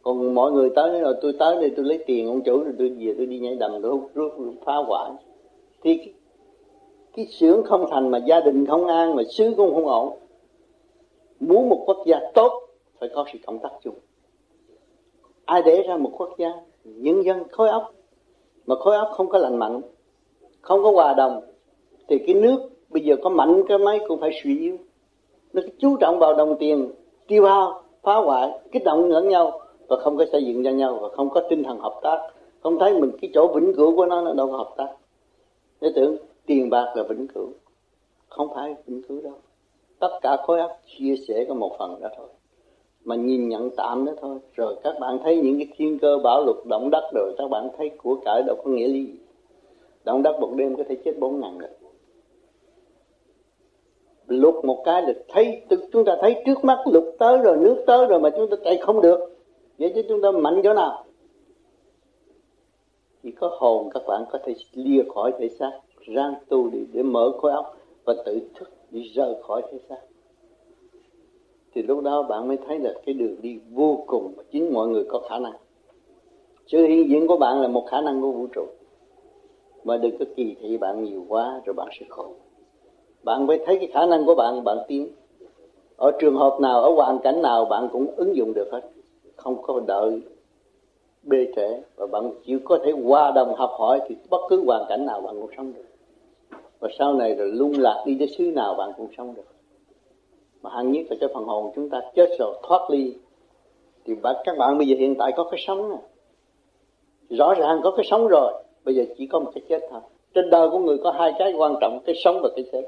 Còn 0.02 0.34
mọi 0.34 0.52
người 0.52 0.70
tới 0.76 1.00
rồi 1.00 1.14
tôi 1.22 1.32
tới 1.38 1.54
đây 1.54 1.72
tôi 1.76 1.84
lấy 1.84 2.04
tiền 2.06 2.26
ông 2.26 2.42
chủ 2.42 2.62
rồi 2.64 2.74
tôi 2.78 2.88
về 2.88 3.14
tôi 3.16 3.26
đi 3.26 3.38
nhảy 3.38 3.54
đầm 3.54 3.82
tôi 3.82 3.92
hút 3.92 4.10
rút 4.14 4.32
phá 4.64 4.76
hoại. 4.76 5.10
Thì 5.82 5.96
cái, 5.96 6.12
cái 7.16 7.26
sướng 7.26 7.62
không 7.64 7.86
thành 7.90 8.10
mà 8.10 8.18
gia 8.18 8.40
đình 8.40 8.66
không 8.66 8.86
an 8.86 9.16
mà 9.16 9.22
xứ 9.30 9.54
cũng 9.56 9.74
không 9.74 9.86
ổn. 9.86 10.18
Muốn 11.40 11.68
một 11.68 11.82
quốc 11.86 11.98
gia 12.06 12.20
tốt 12.34 12.52
phải 12.98 13.08
có 13.14 13.24
sự 13.32 13.38
cộng 13.46 13.58
tác 13.58 13.70
chung. 13.82 13.94
Ai 15.44 15.62
để 15.64 15.82
ra 15.88 15.96
một 15.96 16.10
quốc 16.16 16.30
gia 16.38 16.52
nhân 16.84 17.24
dân 17.24 17.48
khối 17.48 17.68
óc. 17.68 17.94
Mà 18.66 18.74
khối 18.74 18.96
óc 18.96 19.08
không 19.12 19.28
có 19.28 19.38
lành 19.38 19.56
mạnh 19.56 19.80
không 20.60 20.82
có 20.82 20.90
hòa 20.90 21.14
đồng 21.14 21.40
thì 22.08 22.18
cái 22.18 22.34
nước 22.34 22.70
bây 22.88 23.02
giờ 23.02 23.16
có 23.22 23.30
mạnh 23.30 23.62
cái 23.68 23.78
mấy 23.78 24.00
cũng 24.08 24.20
phải 24.20 24.30
suy 24.42 24.60
yếu. 24.60 24.76
Nó 25.52 25.62
chú 25.78 25.96
trọng 25.96 26.18
vào 26.18 26.34
đồng 26.34 26.56
tiền 26.58 26.90
tiêu 27.26 27.44
hao 27.44 27.82
phá 28.02 28.14
hoại, 28.14 28.50
kích 28.72 28.84
động 28.84 29.04
lẫn 29.04 29.28
nhau 29.28 29.60
và 29.88 29.96
không 29.96 30.16
có 30.16 30.24
xây 30.32 30.44
dựng 30.44 30.64
cho 30.64 30.70
nhau 30.70 30.98
và 31.02 31.08
không 31.08 31.30
có 31.30 31.42
tinh 31.50 31.64
thần 31.64 31.78
hợp 31.78 32.00
tác. 32.02 32.18
Không 32.60 32.78
thấy 32.78 33.00
mình 33.00 33.10
cái 33.20 33.30
chỗ 33.34 33.46
vĩnh 33.54 33.74
cửu 33.76 33.96
của 33.96 34.06
nó 34.06 34.20
nó 34.20 34.32
đâu 34.32 34.46
có 34.50 34.56
hợp 34.56 34.70
tác. 34.76 34.88
Để 35.80 35.88
tưởng 35.94 36.16
tiền 36.46 36.70
bạc 36.70 36.92
là 36.96 37.02
vĩnh 37.02 37.26
cửu. 37.34 37.48
Không 38.28 38.48
phải 38.54 38.74
vĩnh 38.86 39.02
cửu 39.02 39.20
đâu. 39.22 39.34
Tất 39.98 40.18
cả 40.22 40.36
khối 40.46 40.60
óc 40.60 40.70
chia 40.86 41.14
sẻ 41.28 41.44
có 41.48 41.54
một 41.54 41.76
phần 41.78 42.00
đó 42.00 42.08
thôi. 42.16 42.26
Mà 43.04 43.16
nhìn 43.16 43.48
nhận 43.48 43.70
tạm 43.76 44.04
đó 44.04 44.12
thôi. 44.20 44.38
Rồi 44.54 44.76
các 44.82 44.94
bạn 45.00 45.18
thấy 45.24 45.36
những 45.36 45.58
cái 45.58 45.68
thiên 45.76 45.98
cơ, 45.98 46.18
bão 46.24 46.44
lục 46.44 46.66
động 46.66 46.90
đất 46.90 47.10
rồi, 47.14 47.34
các 47.38 47.50
bạn 47.50 47.68
thấy 47.78 47.90
của 48.02 48.14
cải 48.24 48.42
đâu 48.46 48.56
có 48.64 48.70
nghĩa 48.70 48.88
lý 48.88 49.06
gì. 49.06 49.18
Động 50.04 50.22
đất 50.22 50.40
một 50.40 50.50
đêm 50.56 50.76
có 50.76 50.82
thể 50.88 50.96
chết 51.04 51.12
bốn 51.20 51.40
ngàn 51.40 51.58
người 51.58 51.68
lục 54.28 54.64
một 54.64 54.82
cái 54.84 55.02
là 55.02 55.12
thấy 55.28 55.62
chúng 55.92 56.04
ta 56.04 56.16
thấy 56.20 56.42
trước 56.46 56.64
mắt 56.64 56.78
lục 56.86 57.04
tới 57.18 57.38
rồi, 57.38 57.56
nước 57.56 57.84
tới 57.86 58.06
rồi 58.06 58.20
mà 58.20 58.30
chúng 58.30 58.50
ta 58.50 58.56
chạy 58.64 58.76
không 58.76 59.00
được. 59.00 59.20
Vậy 59.78 59.92
chứ 59.94 60.02
chúng 60.08 60.22
ta 60.22 60.30
mạnh 60.30 60.60
chỗ 60.64 60.74
nào? 60.74 61.04
Chỉ 63.22 63.30
có 63.30 63.56
hồn 63.58 63.90
các 63.94 64.02
bạn 64.06 64.24
có 64.30 64.38
thể 64.44 64.54
lìa 64.72 65.02
khỏi 65.14 65.32
thể 65.38 65.48
xác 65.48 65.70
rang 66.14 66.34
tu 66.48 66.70
đi 66.70 66.78
để 66.92 67.02
mở 67.02 67.32
khối 67.38 67.52
óc 67.52 67.76
và 68.04 68.14
tự 68.26 68.40
thức 68.54 68.70
đi 68.90 69.02
rời 69.14 69.34
khỏi 69.42 69.62
thế 69.70 69.78
xác. 69.88 70.00
Thì 71.74 71.82
lúc 71.82 72.02
đó 72.02 72.22
bạn 72.22 72.48
mới 72.48 72.56
thấy 72.66 72.78
là 72.78 72.94
cái 73.06 73.14
đường 73.14 73.36
đi 73.42 73.58
vô 73.70 74.04
cùng 74.06 74.32
mà 74.36 74.42
chính 74.50 74.72
mọi 74.74 74.88
người 74.88 75.04
có 75.08 75.18
khả 75.28 75.38
năng. 75.38 75.52
Sự 76.66 76.86
hiện 76.86 77.08
diện 77.08 77.26
của 77.26 77.36
bạn 77.36 77.60
là 77.60 77.68
một 77.68 77.86
khả 77.86 78.00
năng 78.00 78.20
của 78.20 78.32
vũ 78.32 78.46
trụ. 78.46 78.66
Mà 79.84 79.96
đừng 79.96 80.18
có 80.18 80.24
kỳ 80.36 80.56
thị 80.60 80.76
bạn 80.76 81.04
nhiều 81.04 81.24
quá 81.28 81.60
rồi 81.64 81.74
bạn 81.74 81.88
sẽ 82.00 82.06
khổ 82.08 82.34
bạn 83.22 83.46
phải 83.46 83.58
thấy 83.66 83.78
cái 83.78 83.88
khả 83.92 84.06
năng 84.06 84.26
của 84.26 84.34
bạn 84.34 84.64
bạn 84.64 84.78
tiến 84.88 85.08
ở 85.96 86.12
trường 86.20 86.36
hợp 86.36 86.56
nào, 86.60 86.82
ở 86.82 86.92
hoàn 86.92 87.18
cảnh 87.18 87.42
nào, 87.42 87.64
bạn 87.64 87.88
cũng 87.92 88.06
ứng 88.16 88.36
dụng 88.36 88.52
được 88.54 88.68
hết. 88.72 88.80
Không 89.36 89.62
có 89.62 89.80
đợi, 89.86 90.20
bê 91.22 91.46
trễ, 91.56 91.80
và 91.96 92.06
bạn 92.06 92.30
chịu 92.46 92.58
có 92.64 92.78
thể 92.84 92.92
hòa 93.04 93.30
đồng 93.30 93.54
học 93.54 93.70
hỏi 93.78 94.00
thì 94.08 94.16
bất 94.30 94.40
cứ 94.48 94.64
hoàn 94.66 94.84
cảnh 94.88 95.06
nào 95.06 95.20
bạn 95.20 95.40
cũng 95.40 95.50
sống 95.56 95.72
được. 95.72 95.84
Và 96.80 96.88
sau 96.98 97.14
này 97.14 97.34
rồi 97.34 97.48
lung 97.52 97.72
lạc 97.78 98.02
đi 98.06 98.14
đến 98.14 98.28
xứ 98.38 98.44
nào 98.44 98.74
bạn 98.74 98.92
cũng 98.96 99.08
sống 99.16 99.34
được. 99.34 99.46
Mà 100.62 100.70
hẳn 100.70 100.92
nhất 100.92 101.06
là 101.10 101.16
cái 101.20 101.28
phần 101.34 101.44
hồn 101.44 101.72
chúng 101.76 101.88
ta 101.90 102.00
chết 102.14 102.30
rồi, 102.38 102.54
thoát 102.62 102.90
ly, 102.90 103.14
thì 104.04 104.14
các 104.44 104.58
bạn 104.58 104.78
bây 104.78 104.86
giờ 104.86 104.96
hiện 104.98 105.14
tại 105.18 105.32
có 105.36 105.44
cái 105.44 105.60
sống 105.66 105.88
này. 105.90 105.98
rõ 107.30 107.54
ràng 107.54 107.80
có 107.84 107.90
cái 107.90 108.06
sống 108.10 108.28
rồi, 108.28 108.52
bây 108.84 108.94
giờ 108.94 109.04
chỉ 109.18 109.26
có 109.26 109.38
một 109.38 109.50
cái 109.54 109.62
chết 109.68 109.82
thôi. 109.90 110.00
Trên 110.34 110.50
đời 110.50 110.70
của 110.70 110.78
người 110.78 110.98
có 110.98 111.10
hai 111.10 111.32
cái 111.38 111.52
quan 111.52 111.74
trọng, 111.80 112.00
cái 112.06 112.14
sống 112.24 112.40
và 112.42 112.48
cái 112.56 112.64
chết 112.72 112.82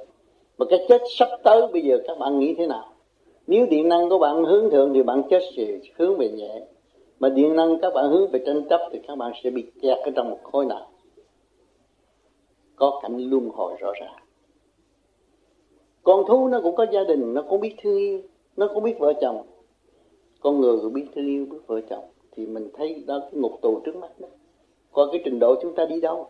mà 0.60 0.66
cái 0.70 0.86
chết 0.88 1.02
sắp 1.18 1.28
tới 1.42 1.62
bây 1.72 1.82
giờ 1.82 1.98
các 2.06 2.18
bạn 2.18 2.38
nghĩ 2.38 2.54
thế 2.54 2.66
nào? 2.66 2.84
Nếu 3.46 3.66
điện 3.66 3.88
năng 3.88 4.08
của 4.08 4.18
bạn 4.18 4.44
hướng 4.44 4.70
thượng 4.70 4.94
thì 4.94 5.02
bạn 5.02 5.22
chết 5.30 5.42
sẽ 5.56 5.78
hướng 5.96 6.16
về 6.16 6.28
nhẹ. 6.28 6.60
Mà 7.20 7.28
điện 7.28 7.56
năng 7.56 7.80
các 7.82 7.94
bạn 7.94 8.10
hướng 8.10 8.30
về 8.30 8.40
tranh 8.46 8.68
chấp 8.70 8.80
thì 8.92 8.98
các 9.08 9.18
bạn 9.18 9.32
sẽ 9.44 9.50
bị 9.50 9.66
kẹt 9.82 9.98
ở 9.98 10.10
trong 10.16 10.30
một 10.30 10.38
khối 10.42 10.66
nào? 10.66 10.86
Có 12.76 13.00
cảnh 13.02 13.16
luân 13.30 13.48
hồi 13.54 13.74
rõ 13.78 13.92
ràng. 14.00 14.14
Con 16.02 16.24
thú 16.28 16.48
nó 16.48 16.60
cũng 16.62 16.76
có 16.76 16.86
gia 16.92 17.04
đình, 17.04 17.34
nó 17.34 17.42
cũng 17.48 17.60
biết 17.60 17.74
thương 17.82 17.96
yêu, 17.96 18.20
nó 18.56 18.68
cũng 18.74 18.82
biết 18.84 18.98
vợ 18.98 19.12
chồng. 19.20 19.42
Con 20.40 20.60
người 20.60 20.78
cũng 20.82 20.92
biết 20.92 21.06
thương 21.14 21.26
yêu, 21.26 21.46
biết 21.50 21.58
vợ 21.66 21.80
chồng. 21.90 22.04
Thì 22.32 22.46
mình 22.46 22.68
thấy 22.76 23.04
đó 23.06 23.18
cái 23.20 23.40
ngục 23.40 23.52
tù 23.62 23.80
trước 23.84 23.96
mắt 23.96 24.20
đó. 24.20 24.28
Coi 24.92 25.06
cái 25.12 25.20
trình 25.24 25.38
độ 25.38 25.54
chúng 25.62 25.74
ta 25.74 25.86
đi 25.86 26.00
đâu? 26.00 26.28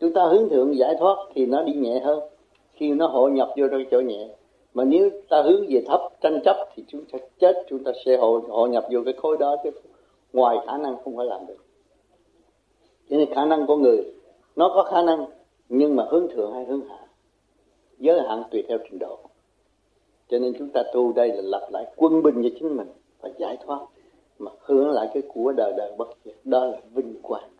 Chúng 0.00 0.12
ta 0.12 0.24
hướng 0.24 0.48
thượng 0.48 0.76
giải 0.76 0.94
thoát 0.98 1.16
thì 1.34 1.46
nó 1.46 1.62
đi 1.62 1.72
nhẹ 1.72 2.00
hơn 2.00 2.33
khi 2.74 2.90
nó 2.90 3.06
hội 3.06 3.30
nhập 3.30 3.48
vô 3.56 3.66
trong 3.70 3.84
chỗ 3.90 4.00
nhẹ. 4.00 4.28
Mà 4.74 4.84
nếu 4.84 5.10
ta 5.28 5.42
hướng 5.42 5.66
về 5.68 5.84
thấp 5.86 6.00
tranh 6.20 6.40
chấp 6.44 6.56
thì 6.74 6.84
chúng 6.88 7.04
ta 7.04 7.18
chết 7.38 7.66
chúng 7.68 7.84
ta 7.84 7.92
sẽ 8.04 8.16
hội, 8.16 8.40
hội 8.48 8.68
nhập 8.68 8.86
vô 8.90 9.00
cái 9.04 9.14
khối 9.16 9.36
đó 9.36 9.56
chứ 9.64 9.70
ngoài 10.32 10.56
khả 10.66 10.78
năng 10.78 10.96
không 11.04 11.16
phải 11.16 11.26
làm 11.26 11.46
được. 11.46 11.64
Cho 13.10 13.16
nên 13.16 13.34
khả 13.34 13.44
năng 13.44 13.66
của 13.66 13.76
người 13.76 14.14
nó 14.56 14.68
có 14.74 14.82
khả 14.82 15.02
năng 15.02 15.26
nhưng 15.68 15.96
mà 15.96 16.06
hướng 16.10 16.28
thượng 16.28 16.52
hay 16.52 16.64
hướng 16.64 16.88
hạ? 16.88 16.98
Giới 17.98 18.20
hạn 18.20 18.42
tùy 18.50 18.62
theo 18.68 18.78
trình 18.84 18.98
độ. 18.98 19.18
Cho 20.28 20.38
nên 20.38 20.52
chúng 20.58 20.68
ta 20.68 20.82
tu 20.92 21.12
đây 21.12 21.28
là 21.28 21.42
lập 21.42 21.68
lại 21.70 21.86
quân 21.96 22.22
bình 22.22 22.42
cho 22.42 22.48
chính 22.58 22.76
mình 22.76 22.88
và 23.20 23.30
giải 23.38 23.56
thoát 23.66 23.80
mà 24.38 24.50
hướng 24.60 24.90
lại 24.90 25.08
cái 25.14 25.22
của 25.34 25.52
đời 25.52 25.72
đời 25.76 25.92
bất 25.98 26.08
diệt. 26.24 26.34
Đó 26.44 26.64
là 26.64 26.78
vinh 26.94 27.14
quang. 27.22 27.50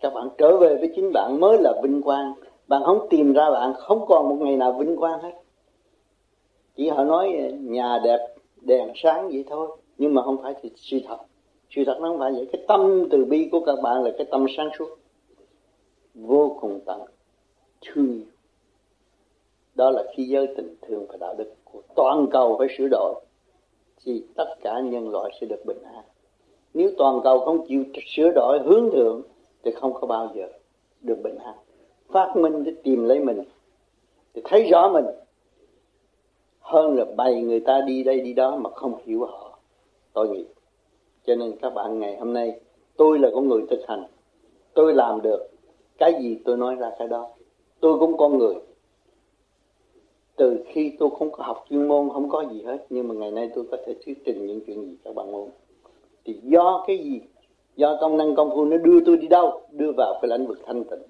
Các 0.00 0.14
bạn 0.14 0.28
trở 0.38 0.56
về 0.56 0.76
với 0.76 0.92
chính 0.96 1.10
bạn 1.12 1.40
mới 1.40 1.58
là 1.60 1.72
vinh 1.82 2.02
quang 2.02 2.34
bạn 2.68 2.82
không 2.84 3.06
tìm 3.10 3.32
ra 3.32 3.50
bạn, 3.50 3.74
không 3.78 4.06
còn 4.06 4.28
một 4.28 4.36
ngày 4.40 4.56
nào 4.56 4.72
vinh 4.72 4.96
quang 4.96 5.20
hết. 5.20 5.32
Chỉ 6.76 6.88
họ 6.88 7.04
nói 7.04 7.52
nhà 7.60 7.98
đẹp, 8.04 8.34
đèn 8.60 8.92
sáng 8.94 9.28
vậy 9.28 9.44
thôi, 9.48 9.68
nhưng 9.98 10.14
mà 10.14 10.22
không 10.22 10.42
phải 10.42 10.54
thì 10.62 10.70
sự 10.76 11.00
thật. 11.06 11.18
Sự 11.70 11.82
thật 11.86 11.98
nó 12.00 12.08
không 12.08 12.18
phải 12.18 12.32
vậy. 12.32 12.48
Cái 12.52 12.64
tâm 12.68 13.08
từ 13.10 13.24
bi 13.24 13.48
của 13.52 13.60
các 13.60 13.76
bạn 13.82 14.04
là 14.04 14.10
cái 14.18 14.26
tâm 14.30 14.46
sáng 14.56 14.68
suốt, 14.78 14.98
vô 16.14 16.56
cùng 16.60 16.80
tận, 16.86 17.00
thương 17.80 18.12
yêu. 18.12 18.26
Đó 19.74 19.90
là 19.90 20.04
khi 20.14 20.24
giới 20.24 20.46
tình 20.56 20.76
thương 20.82 21.06
và 21.08 21.16
đạo 21.20 21.34
đức 21.38 21.54
của 21.64 21.80
toàn 21.94 22.26
cầu 22.30 22.56
phải 22.58 22.68
sửa 22.78 22.88
đổi, 22.90 23.14
thì 24.04 24.24
tất 24.34 24.54
cả 24.62 24.80
nhân 24.80 25.08
loại 25.08 25.32
sẽ 25.40 25.46
được 25.46 25.64
bình 25.64 25.82
an. 25.82 26.04
Nếu 26.74 26.90
toàn 26.98 27.20
cầu 27.24 27.40
không 27.40 27.66
chịu 27.68 27.84
sửa 28.06 28.30
đổi 28.34 28.58
hướng 28.58 28.90
thượng, 28.92 29.22
thì 29.62 29.70
không 29.70 29.94
có 29.94 30.06
bao 30.06 30.32
giờ 30.34 30.48
được 31.00 31.18
bình 31.22 31.38
an 31.38 31.54
phát 32.08 32.36
minh 32.36 32.64
để 32.64 32.72
tìm 32.82 33.04
lấy 33.04 33.20
mình, 33.20 33.42
để 34.34 34.42
thấy 34.44 34.68
rõ 34.70 34.88
mình. 34.92 35.04
Hơn 36.60 36.96
là 36.96 37.04
bày 37.16 37.42
người 37.42 37.60
ta 37.60 37.80
đi 37.86 38.04
đây 38.04 38.20
đi 38.20 38.32
đó 38.32 38.56
mà 38.56 38.70
không 38.70 38.94
hiểu 39.04 39.24
họ. 39.24 39.58
Tội 40.12 40.28
nghiệp 40.28 40.46
cho 41.26 41.34
nên 41.34 41.56
các 41.62 41.70
bạn, 41.70 41.98
ngày 41.98 42.16
hôm 42.16 42.32
nay, 42.32 42.60
tôi 42.96 43.18
là 43.18 43.28
con 43.34 43.48
người 43.48 43.62
thực 43.70 43.80
hành. 43.88 44.04
Tôi 44.74 44.94
làm 44.94 45.22
được 45.22 45.48
cái 45.98 46.14
gì 46.20 46.38
tôi 46.44 46.56
nói 46.56 46.74
ra 46.74 46.90
cái 46.98 47.08
đó. 47.08 47.28
Tôi 47.80 47.98
cũng 47.98 48.16
con 48.16 48.38
người. 48.38 48.54
Từ 50.36 50.64
khi 50.66 50.92
tôi 50.98 51.08
không 51.18 51.30
có 51.30 51.44
học 51.44 51.64
chuyên 51.70 51.88
môn, 51.88 52.08
không 52.12 52.28
có 52.28 52.44
gì 52.52 52.62
hết, 52.62 52.86
nhưng 52.90 53.08
mà 53.08 53.14
ngày 53.14 53.30
nay 53.30 53.50
tôi 53.54 53.64
có 53.70 53.76
thể 53.86 53.94
thuyết 54.04 54.18
trình 54.24 54.46
những 54.46 54.60
chuyện 54.66 54.84
gì 54.84 54.96
các 55.04 55.14
bạn 55.14 55.32
muốn. 55.32 55.50
Thì 56.24 56.40
do 56.42 56.84
cái 56.86 56.98
gì? 56.98 57.20
Do 57.76 57.98
công 58.00 58.16
năng 58.16 58.34
công 58.34 58.50
phu 58.50 58.64
nó 58.64 58.76
đưa 58.76 59.00
tôi 59.06 59.16
đi 59.16 59.28
đâu? 59.28 59.60
Đưa 59.70 59.92
vào 59.96 60.18
cái 60.22 60.38
lĩnh 60.38 60.46
vực 60.46 60.58
thanh 60.66 60.84
tịnh 60.84 61.02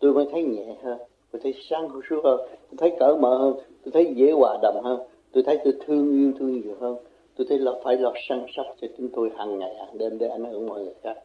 tôi 0.00 0.12
mới 0.12 0.26
thấy 0.32 0.42
nhẹ 0.42 0.76
hơn. 0.82 0.98
Tôi 1.32 1.40
thấy 1.42 1.54
sáng 1.70 1.88
suốt 2.10 2.20
hơn. 2.24 2.40
Tôi 2.48 2.76
thấy 2.78 2.92
cởi 2.98 3.16
mở 3.16 3.38
hơn. 3.38 3.54
Tôi 3.84 3.92
thấy 3.92 4.14
dễ 4.14 4.32
hòa 4.32 4.58
đồng 4.62 4.80
hơn. 4.84 5.00
Tôi 5.32 5.42
thấy 5.42 5.58
tôi 5.64 5.72
thương 5.86 6.12
yêu 6.12 6.32
thương 6.38 6.52
nhiều 6.52 6.74
hơn. 6.80 6.96
Tôi 7.36 7.46
thấy 7.48 7.58
là 7.58 7.72
phải 7.84 7.96
lo 7.96 8.12
săn 8.28 8.46
sóc 8.56 8.66
cho 8.80 8.88
chúng 8.98 9.08
tôi 9.08 9.30
hàng 9.36 9.58
ngày 9.58 9.74
hàng 9.74 9.98
đêm 9.98 10.18
để 10.18 10.28
ảnh 10.28 10.44
hưởng 10.44 10.66
mọi 10.66 10.80
người 10.80 10.94
khác. 11.02 11.18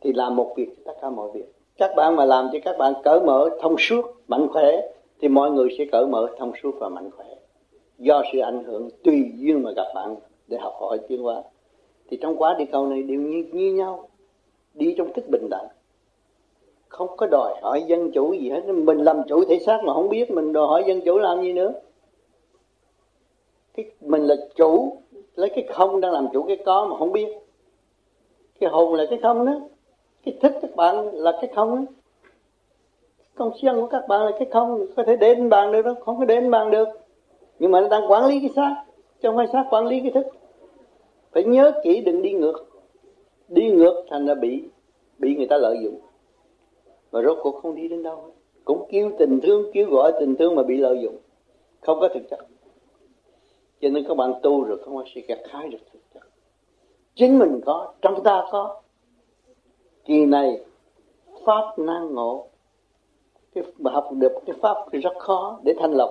Thì 0.00 0.12
làm 0.12 0.36
một 0.36 0.52
việc 0.56 0.84
tất 0.84 0.92
cả 1.02 1.10
mọi 1.10 1.30
việc. 1.34 1.52
Các 1.76 1.90
bạn 1.96 2.16
mà 2.16 2.24
làm 2.24 2.48
cho 2.52 2.58
các 2.64 2.78
bạn 2.78 2.92
cởi 3.04 3.20
mở 3.20 3.48
thông 3.60 3.74
suốt 3.78 4.04
mạnh 4.28 4.48
khỏe 4.52 4.80
thì 5.20 5.28
mọi 5.28 5.50
người 5.50 5.68
sẽ 5.78 5.84
cởi 5.92 6.06
mở 6.06 6.28
thông 6.38 6.52
suốt 6.62 6.70
và 6.80 6.88
mạnh 6.88 7.10
khỏe. 7.10 7.26
Do 7.98 8.22
sự 8.32 8.38
ảnh 8.38 8.64
hưởng 8.64 8.88
tùy 9.04 9.32
duyên 9.36 9.62
mà 9.62 9.70
gặp 9.76 9.86
bạn 9.94 10.16
để 10.48 10.58
học 10.58 10.74
hỏi 10.80 10.98
tiến 11.08 11.22
hóa. 11.22 11.42
Thì 12.10 12.18
trong 12.20 12.36
quá 12.36 12.54
đi 12.58 12.64
câu 12.64 12.86
này 12.86 13.02
đều 13.02 13.20
như, 13.20 13.44
như 13.52 13.72
nhau. 13.72 14.08
Đi 14.74 14.94
trong 14.98 15.12
thức 15.12 15.24
bình 15.28 15.48
đẳng 15.50 15.66
không 16.98 17.16
có 17.16 17.26
đòi 17.26 17.54
hỏi 17.62 17.84
dân 17.86 18.12
chủ 18.12 18.32
gì 18.32 18.50
hết. 18.50 18.62
Mình 18.66 18.98
làm 18.98 19.22
chủ 19.28 19.44
thể 19.44 19.58
xác 19.58 19.80
mà 19.84 19.94
không 19.94 20.08
biết 20.08 20.30
mình 20.30 20.52
đòi 20.52 20.66
hỏi 20.66 20.84
dân 20.86 21.00
chủ 21.00 21.18
làm 21.18 21.42
gì 21.42 21.52
nữa. 21.52 21.72
Cái, 23.74 23.90
mình 24.00 24.22
là 24.22 24.34
chủ, 24.56 24.96
lấy 25.34 25.50
cái 25.50 25.66
không 25.72 26.00
đang 26.00 26.12
làm 26.12 26.28
chủ 26.32 26.42
cái 26.42 26.56
có 26.66 26.86
mà 26.86 26.96
không 26.98 27.12
biết. 27.12 27.28
Cái 28.60 28.70
hồn 28.70 28.94
là 28.94 29.04
cái 29.10 29.18
không 29.22 29.46
đó. 29.46 29.60
Cái 30.24 30.38
thức 30.42 30.52
các 30.62 30.76
bạn 30.76 31.14
là 31.14 31.32
cái 31.40 31.50
không 31.54 31.76
đó. 31.76 31.82
Con 33.34 33.52
siêng 33.62 33.74
của 33.74 33.86
các 33.86 34.08
bạn 34.08 34.24
là 34.24 34.30
cái 34.38 34.48
không. 34.52 34.86
Có 34.96 35.02
thể 35.06 35.16
đến 35.16 35.48
bàn 35.48 35.72
được 35.72 35.82
đâu. 35.82 35.94
Không 35.94 36.18
có 36.18 36.24
đến 36.24 36.50
bàn 36.50 36.70
được. 36.70 36.88
Nhưng 37.58 37.70
mà 37.70 37.80
nó 37.80 37.88
đang 37.88 38.10
quản 38.10 38.26
lý 38.26 38.40
cái 38.40 38.50
xác. 38.56 38.84
Trong 39.20 39.36
hai 39.36 39.46
xác 39.52 39.64
quản 39.70 39.86
lý 39.86 40.00
cái 40.00 40.10
thức 40.10 40.26
phải 41.32 41.44
nhớ 41.44 41.72
kỹ 41.84 42.00
đừng 42.00 42.22
đi 42.22 42.32
ngược. 42.32 42.66
Đi 43.48 43.70
ngược 43.70 44.04
thành 44.10 44.26
là 44.26 44.34
bị 44.34 44.62
bị 45.18 45.36
người 45.36 45.46
ta 45.46 45.56
lợi 45.56 45.78
dụng 45.82 46.00
mà 47.12 47.22
rốt 47.22 47.38
cuộc 47.42 47.60
không 47.62 47.74
đi 47.74 47.88
đến 47.88 48.02
đâu 48.02 48.32
cũng 48.68 48.86
kêu 48.90 49.10
tình 49.18 49.40
thương, 49.42 49.70
kêu 49.72 49.90
gọi 49.90 50.12
tình 50.20 50.36
thương 50.36 50.54
mà 50.54 50.62
bị 50.62 50.76
lợi 50.76 51.00
dụng. 51.02 51.16
Không 51.80 52.00
có 52.00 52.08
thực 52.08 52.22
chất. 52.30 52.38
Cho 53.80 53.88
nên 53.88 54.04
các 54.08 54.14
bạn 54.14 54.32
tu 54.42 54.64
rồi 54.64 54.78
không 54.84 54.96
có 54.96 55.04
sẽ 55.14 55.20
gặt 55.20 55.38
hái 55.48 55.68
được 55.68 55.78
thực 55.92 55.98
chất. 56.14 56.22
Chính 57.14 57.38
mình 57.38 57.60
có, 57.66 57.92
trong 58.02 58.22
ta 58.22 58.44
có. 58.50 58.80
Kỳ 60.04 60.26
này, 60.26 60.60
pháp 61.44 61.78
năng 61.78 62.14
ngộ. 62.14 62.46
Cái 63.54 63.64
mà 63.78 63.90
học 63.90 64.08
được 64.12 64.32
cái 64.46 64.56
pháp 64.60 64.76
thì 64.92 64.98
rất 64.98 65.18
khó 65.18 65.60
để 65.62 65.74
thanh 65.78 65.92
lọc. 65.92 66.10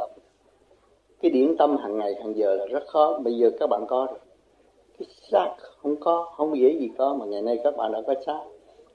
Cái 1.22 1.32
điển 1.32 1.58
tâm 1.58 1.78
hàng 1.78 1.98
ngày, 1.98 2.16
hàng 2.16 2.38
giờ 2.38 2.56
là 2.56 2.66
rất 2.66 2.84
khó. 2.88 3.20
Bây 3.20 3.38
giờ 3.38 3.52
các 3.60 3.68
bạn 3.70 3.86
có 3.88 4.06
rồi. 4.10 4.20
Cái 5.00 5.08
xác 5.32 5.56
không 5.78 5.96
có, 6.00 6.34
không 6.38 6.58
dễ 6.58 6.78
gì 6.80 6.90
có 6.98 7.14
mà 7.14 7.26
ngày 7.26 7.42
nay 7.42 7.60
các 7.64 7.78
bạn 7.78 7.92
đã 7.92 8.02
có 8.08 8.14
xác 8.26 8.44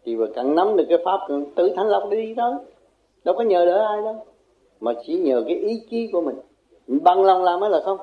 thì 0.04 0.16
vừa 0.16 0.26
cần 0.34 0.54
nắm 0.54 0.76
được 0.76 0.84
cái 0.88 0.98
pháp 1.04 1.20
tự 1.54 1.72
thanh 1.76 1.88
lọc 1.88 2.10
đi 2.10 2.34
đó, 2.34 2.60
đâu 3.24 3.34
có 3.34 3.44
nhờ 3.44 3.64
đỡ 3.64 3.86
ai 3.86 4.02
đâu. 4.02 4.26
Mà 4.80 4.92
chỉ 5.06 5.18
nhờ 5.18 5.44
cái 5.46 5.56
ý 5.56 5.82
chí 5.90 6.08
của 6.12 6.20
mình. 6.20 6.36
Bằng 6.86 7.24
lòng 7.24 7.42
làm 7.42 7.60
mới 7.60 7.70
là 7.70 7.80
không. 7.80 7.98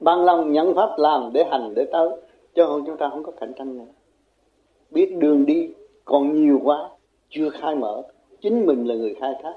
Bằng 0.00 0.24
lòng 0.24 0.52
nhận 0.52 0.74
pháp 0.74 0.90
làm 0.98 1.30
để 1.32 1.44
hành, 1.44 1.74
để 1.74 1.86
tới. 1.92 2.08
Cho 2.54 2.66
hơn 2.66 2.82
chúng 2.86 2.96
ta 2.96 3.08
không 3.08 3.22
có 3.22 3.32
cạnh 3.32 3.52
tranh 3.56 3.78
nữa. 3.78 3.84
Biết 4.90 5.16
đường 5.18 5.46
đi 5.46 5.70
còn 6.04 6.34
nhiều 6.34 6.60
quá, 6.64 6.90
chưa 7.28 7.50
khai 7.50 7.74
mở. 7.74 8.02
Chính 8.40 8.66
mình 8.66 8.84
là 8.84 8.94
người 8.94 9.14
khai 9.20 9.34
thác. 9.42 9.54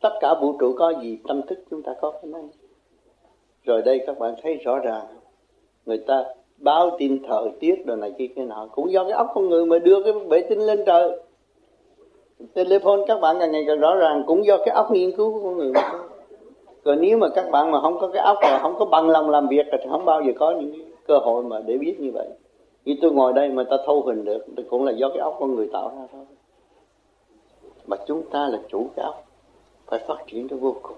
Tất 0.00 0.12
cả 0.20 0.34
vũ 0.40 0.56
trụ 0.58 0.74
có 0.78 0.94
gì, 1.02 1.18
tâm 1.28 1.42
thức 1.46 1.58
chúng 1.70 1.82
ta 1.82 1.94
có 2.00 2.10
cái 2.10 2.30
này. 2.30 2.44
Rồi 3.64 3.82
đây 3.82 4.00
các 4.06 4.18
bạn 4.18 4.34
thấy 4.42 4.54
rõ 4.54 4.78
ràng. 4.78 5.06
Người 5.86 5.98
ta 5.98 6.24
báo 6.62 6.96
tin 6.98 7.22
thời 7.28 7.50
tiết 7.60 7.86
rồi 7.86 7.96
này 7.96 8.12
kia 8.18 8.26
kia 8.36 8.44
nọ. 8.44 8.66
Cũng 8.72 8.92
do 8.92 9.04
cái 9.04 9.12
óc 9.12 9.26
con 9.34 9.48
người 9.48 9.66
mà 9.66 9.78
đưa 9.78 10.02
cái 10.02 10.12
vệ 10.12 10.42
tinh 10.42 10.60
lên 10.60 10.82
trời. 10.86 11.20
Telephone 12.54 13.04
các 13.06 13.20
bạn 13.20 13.36
càng 13.40 13.52
ngày 13.52 13.64
càng 13.66 13.80
rõ 13.80 13.94
ràng. 13.94 14.24
Cũng 14.26 14.46
do 14.46 14.56
cái 14.56 14.74
óc 14.74 14.90
nghiên 14.90 15.16
cứu 15.16 15.32
của 15.32 15.40
con 15.42 15.58
người 15.58 15.72
mà 15.72 15.92
còn 16.84 17.00
nếu 17.00 17.18
mà 17.18 17.28
các 17.28 17.50
bạn 17.50 17.70
mà 17.70 17.80
không 17.80 17.98
có 18.00 18.08
cái 18.08 18.22
óc 18.22 18.38
mà 18.42 18.58
không 18.58 18.74
có 18.78 18.84
bằng 18.84 19.10
lòng 19.10 19.30
làm 19.30 19.48
việc 19.48 19.66
thì 19.72 19.78
không 19.90 20.04
bao 20.04 20.22
giờ 20.22 20.32
có 20.38 20.50
những 20.50 20.72
cơ 21.06 21.18
hội 21.18 21.44
mà 21.44 21.60
để 21.66 21.78
biết 21.78 22.00
như 22.00 22.10
vậy. 22.14 22.28
Như 22.84 22.96
tôi 23.02 23.12
ngồi 23.12 23.32
đây 23.32 23.48
mà 23.48 23.64
ta 23.70 23.76
thâu 23.86 24.02
hình 24.02 24.24
được, 24.24 24.46
thì 24.56 24.62
cũng 24.70 24.84
là 24.84 24.92
do 24.92 25.08
cái 25.08 25.18
óc 25.18 25.36
con 25.40 25.54
người 25.54 25.68
tạo 25.72 25.92
ra 25.96 26.06
thôi. 26.12 26.24
Mà 27.86 27.96
chúng 28.06 28.22
ta 28.30 28.48
là 28.48 28.58
chủ 28.68 28.86
cái 28.96 29.04
óc 29.04 29.24
phải 29.86 30.00
phát 30.06 30.26
triển 30.26 30.46
nó 30.50 30.56
vô 30.56 30.74
cùng. 30.82 30.96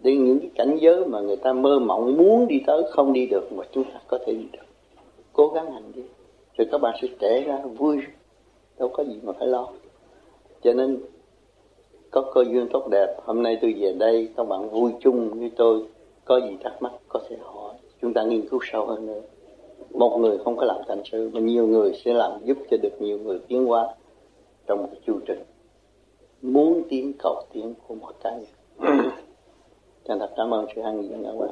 Để 0.00 0.16
những 0.16 0.40
cái 0.40 0.50
cảnh 0.54 0.76
giới 0.80 1.04
mà 1.04 1.20
người 1.20 1.36
ta 1.36 1.52
mơ 1.52 1.78
mộng 1.78 2.16
muốn 2.16 2.46
đi 2.46 2.60
tới, 2.66 2.82
không 2.90 3.12
đi 3.12 3.26
được 3.26 3.52
mà 3.52 3.64
chúng 3.72 3.84
ta 3.84 4.00
có 4.08 4.18
thể 4.26 4.32
đi 4.32 4.46
được 4.52 4.67
cố 5.38 5.48
gắng 5.48 5.72
hành 5.72 5.92
đi 5.94 6.02
rồi 6.56 6.68
các 6.72 6.80
bạn 6.80 6.94
sẽ 7.02 7.08
trẻ 7.18 7.44
ra 7.46 7.58
vui 7.78 7.98
đâu 8.78 8.88
có 8.88 9.04
gì 9.04 9.20
mà 9.22 9.32
phải 9.38 9.48
lo. 9.48 9.68
Cho 10.62 10.72
nên 10.72 11.00
có 12.10 12.32
cơ 12.34 12.44
duyên 12.50 12.68
tốt 12.72 12.88
đẹp 12.90 13.16
hôm 13.24 13.42
nay 13.42 13.58
tôi 13.62 13.74
về 13.78 13.92
đây 13.92 14.28
các 14.36 14.48
bạn 14.48 14.70
vui 14.70 14.92
chung 15.00 15.38
với 15.38 15.50
tôi 15.56 15.82
có 16.24 16.40
gì 16.40 16.56
thắc 16.64 16.82
mắc 16.82 16.92
có 17.08 17.20
thể 17.28 17.36
hỏi. 17.42 17.74
Chúng 18.00 18.14
ta 18.14 18.22
nghiên 18.22 18.48
cứu 18.48 18.60
sâu 18.62 18.86
hơn 18.86 19.06
nữa. 19.06 19.20
Một 19.90 20.18
người 20.18 20.38
không 20.38 20.56
có 20.56 20.64
làm 20.64 20.76
thành 20.88 21.02
sự 21.12 21.30
mà 21.34 21.40
nhiều 21.40 21.66
người 21.66 21.92
sẽ 22.04 22.12
làm 22.12 22.32
giúp 22.44 22.58
cho 22.70 22.76
được 22.82 23.00
nhiều 23.02 23.18
người 23.18 23.38
tiến 23.48 23.66
hóa 23.66 23.94
trong 24.66 24.78
một 24.78 24.88
chương 25.06 25.20
trình. 25.26 25.42
Muốn 26.42 26.82
tiến 26.88 27.12
cầu 27.18 27.42
tiến 27.52 27.74
của 27.86 27.94
một 27.94 28.12
cá 28.22 28.30
nhân 28.30 29.10
chân 30.04 30.18
thật 30.18 30.30
cảm 30.36 30.54
ơn 30.54 30.66
sự 30.74 30.82
hằng 30.82 31.02
diện 31.02 31.24
các 31.24 31.34
bạn 31.38 31.50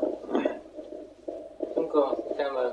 chúng 1.75 1.89
con 1.89 2.15
cảm 2.39 2.55
ơn 2.55 2.73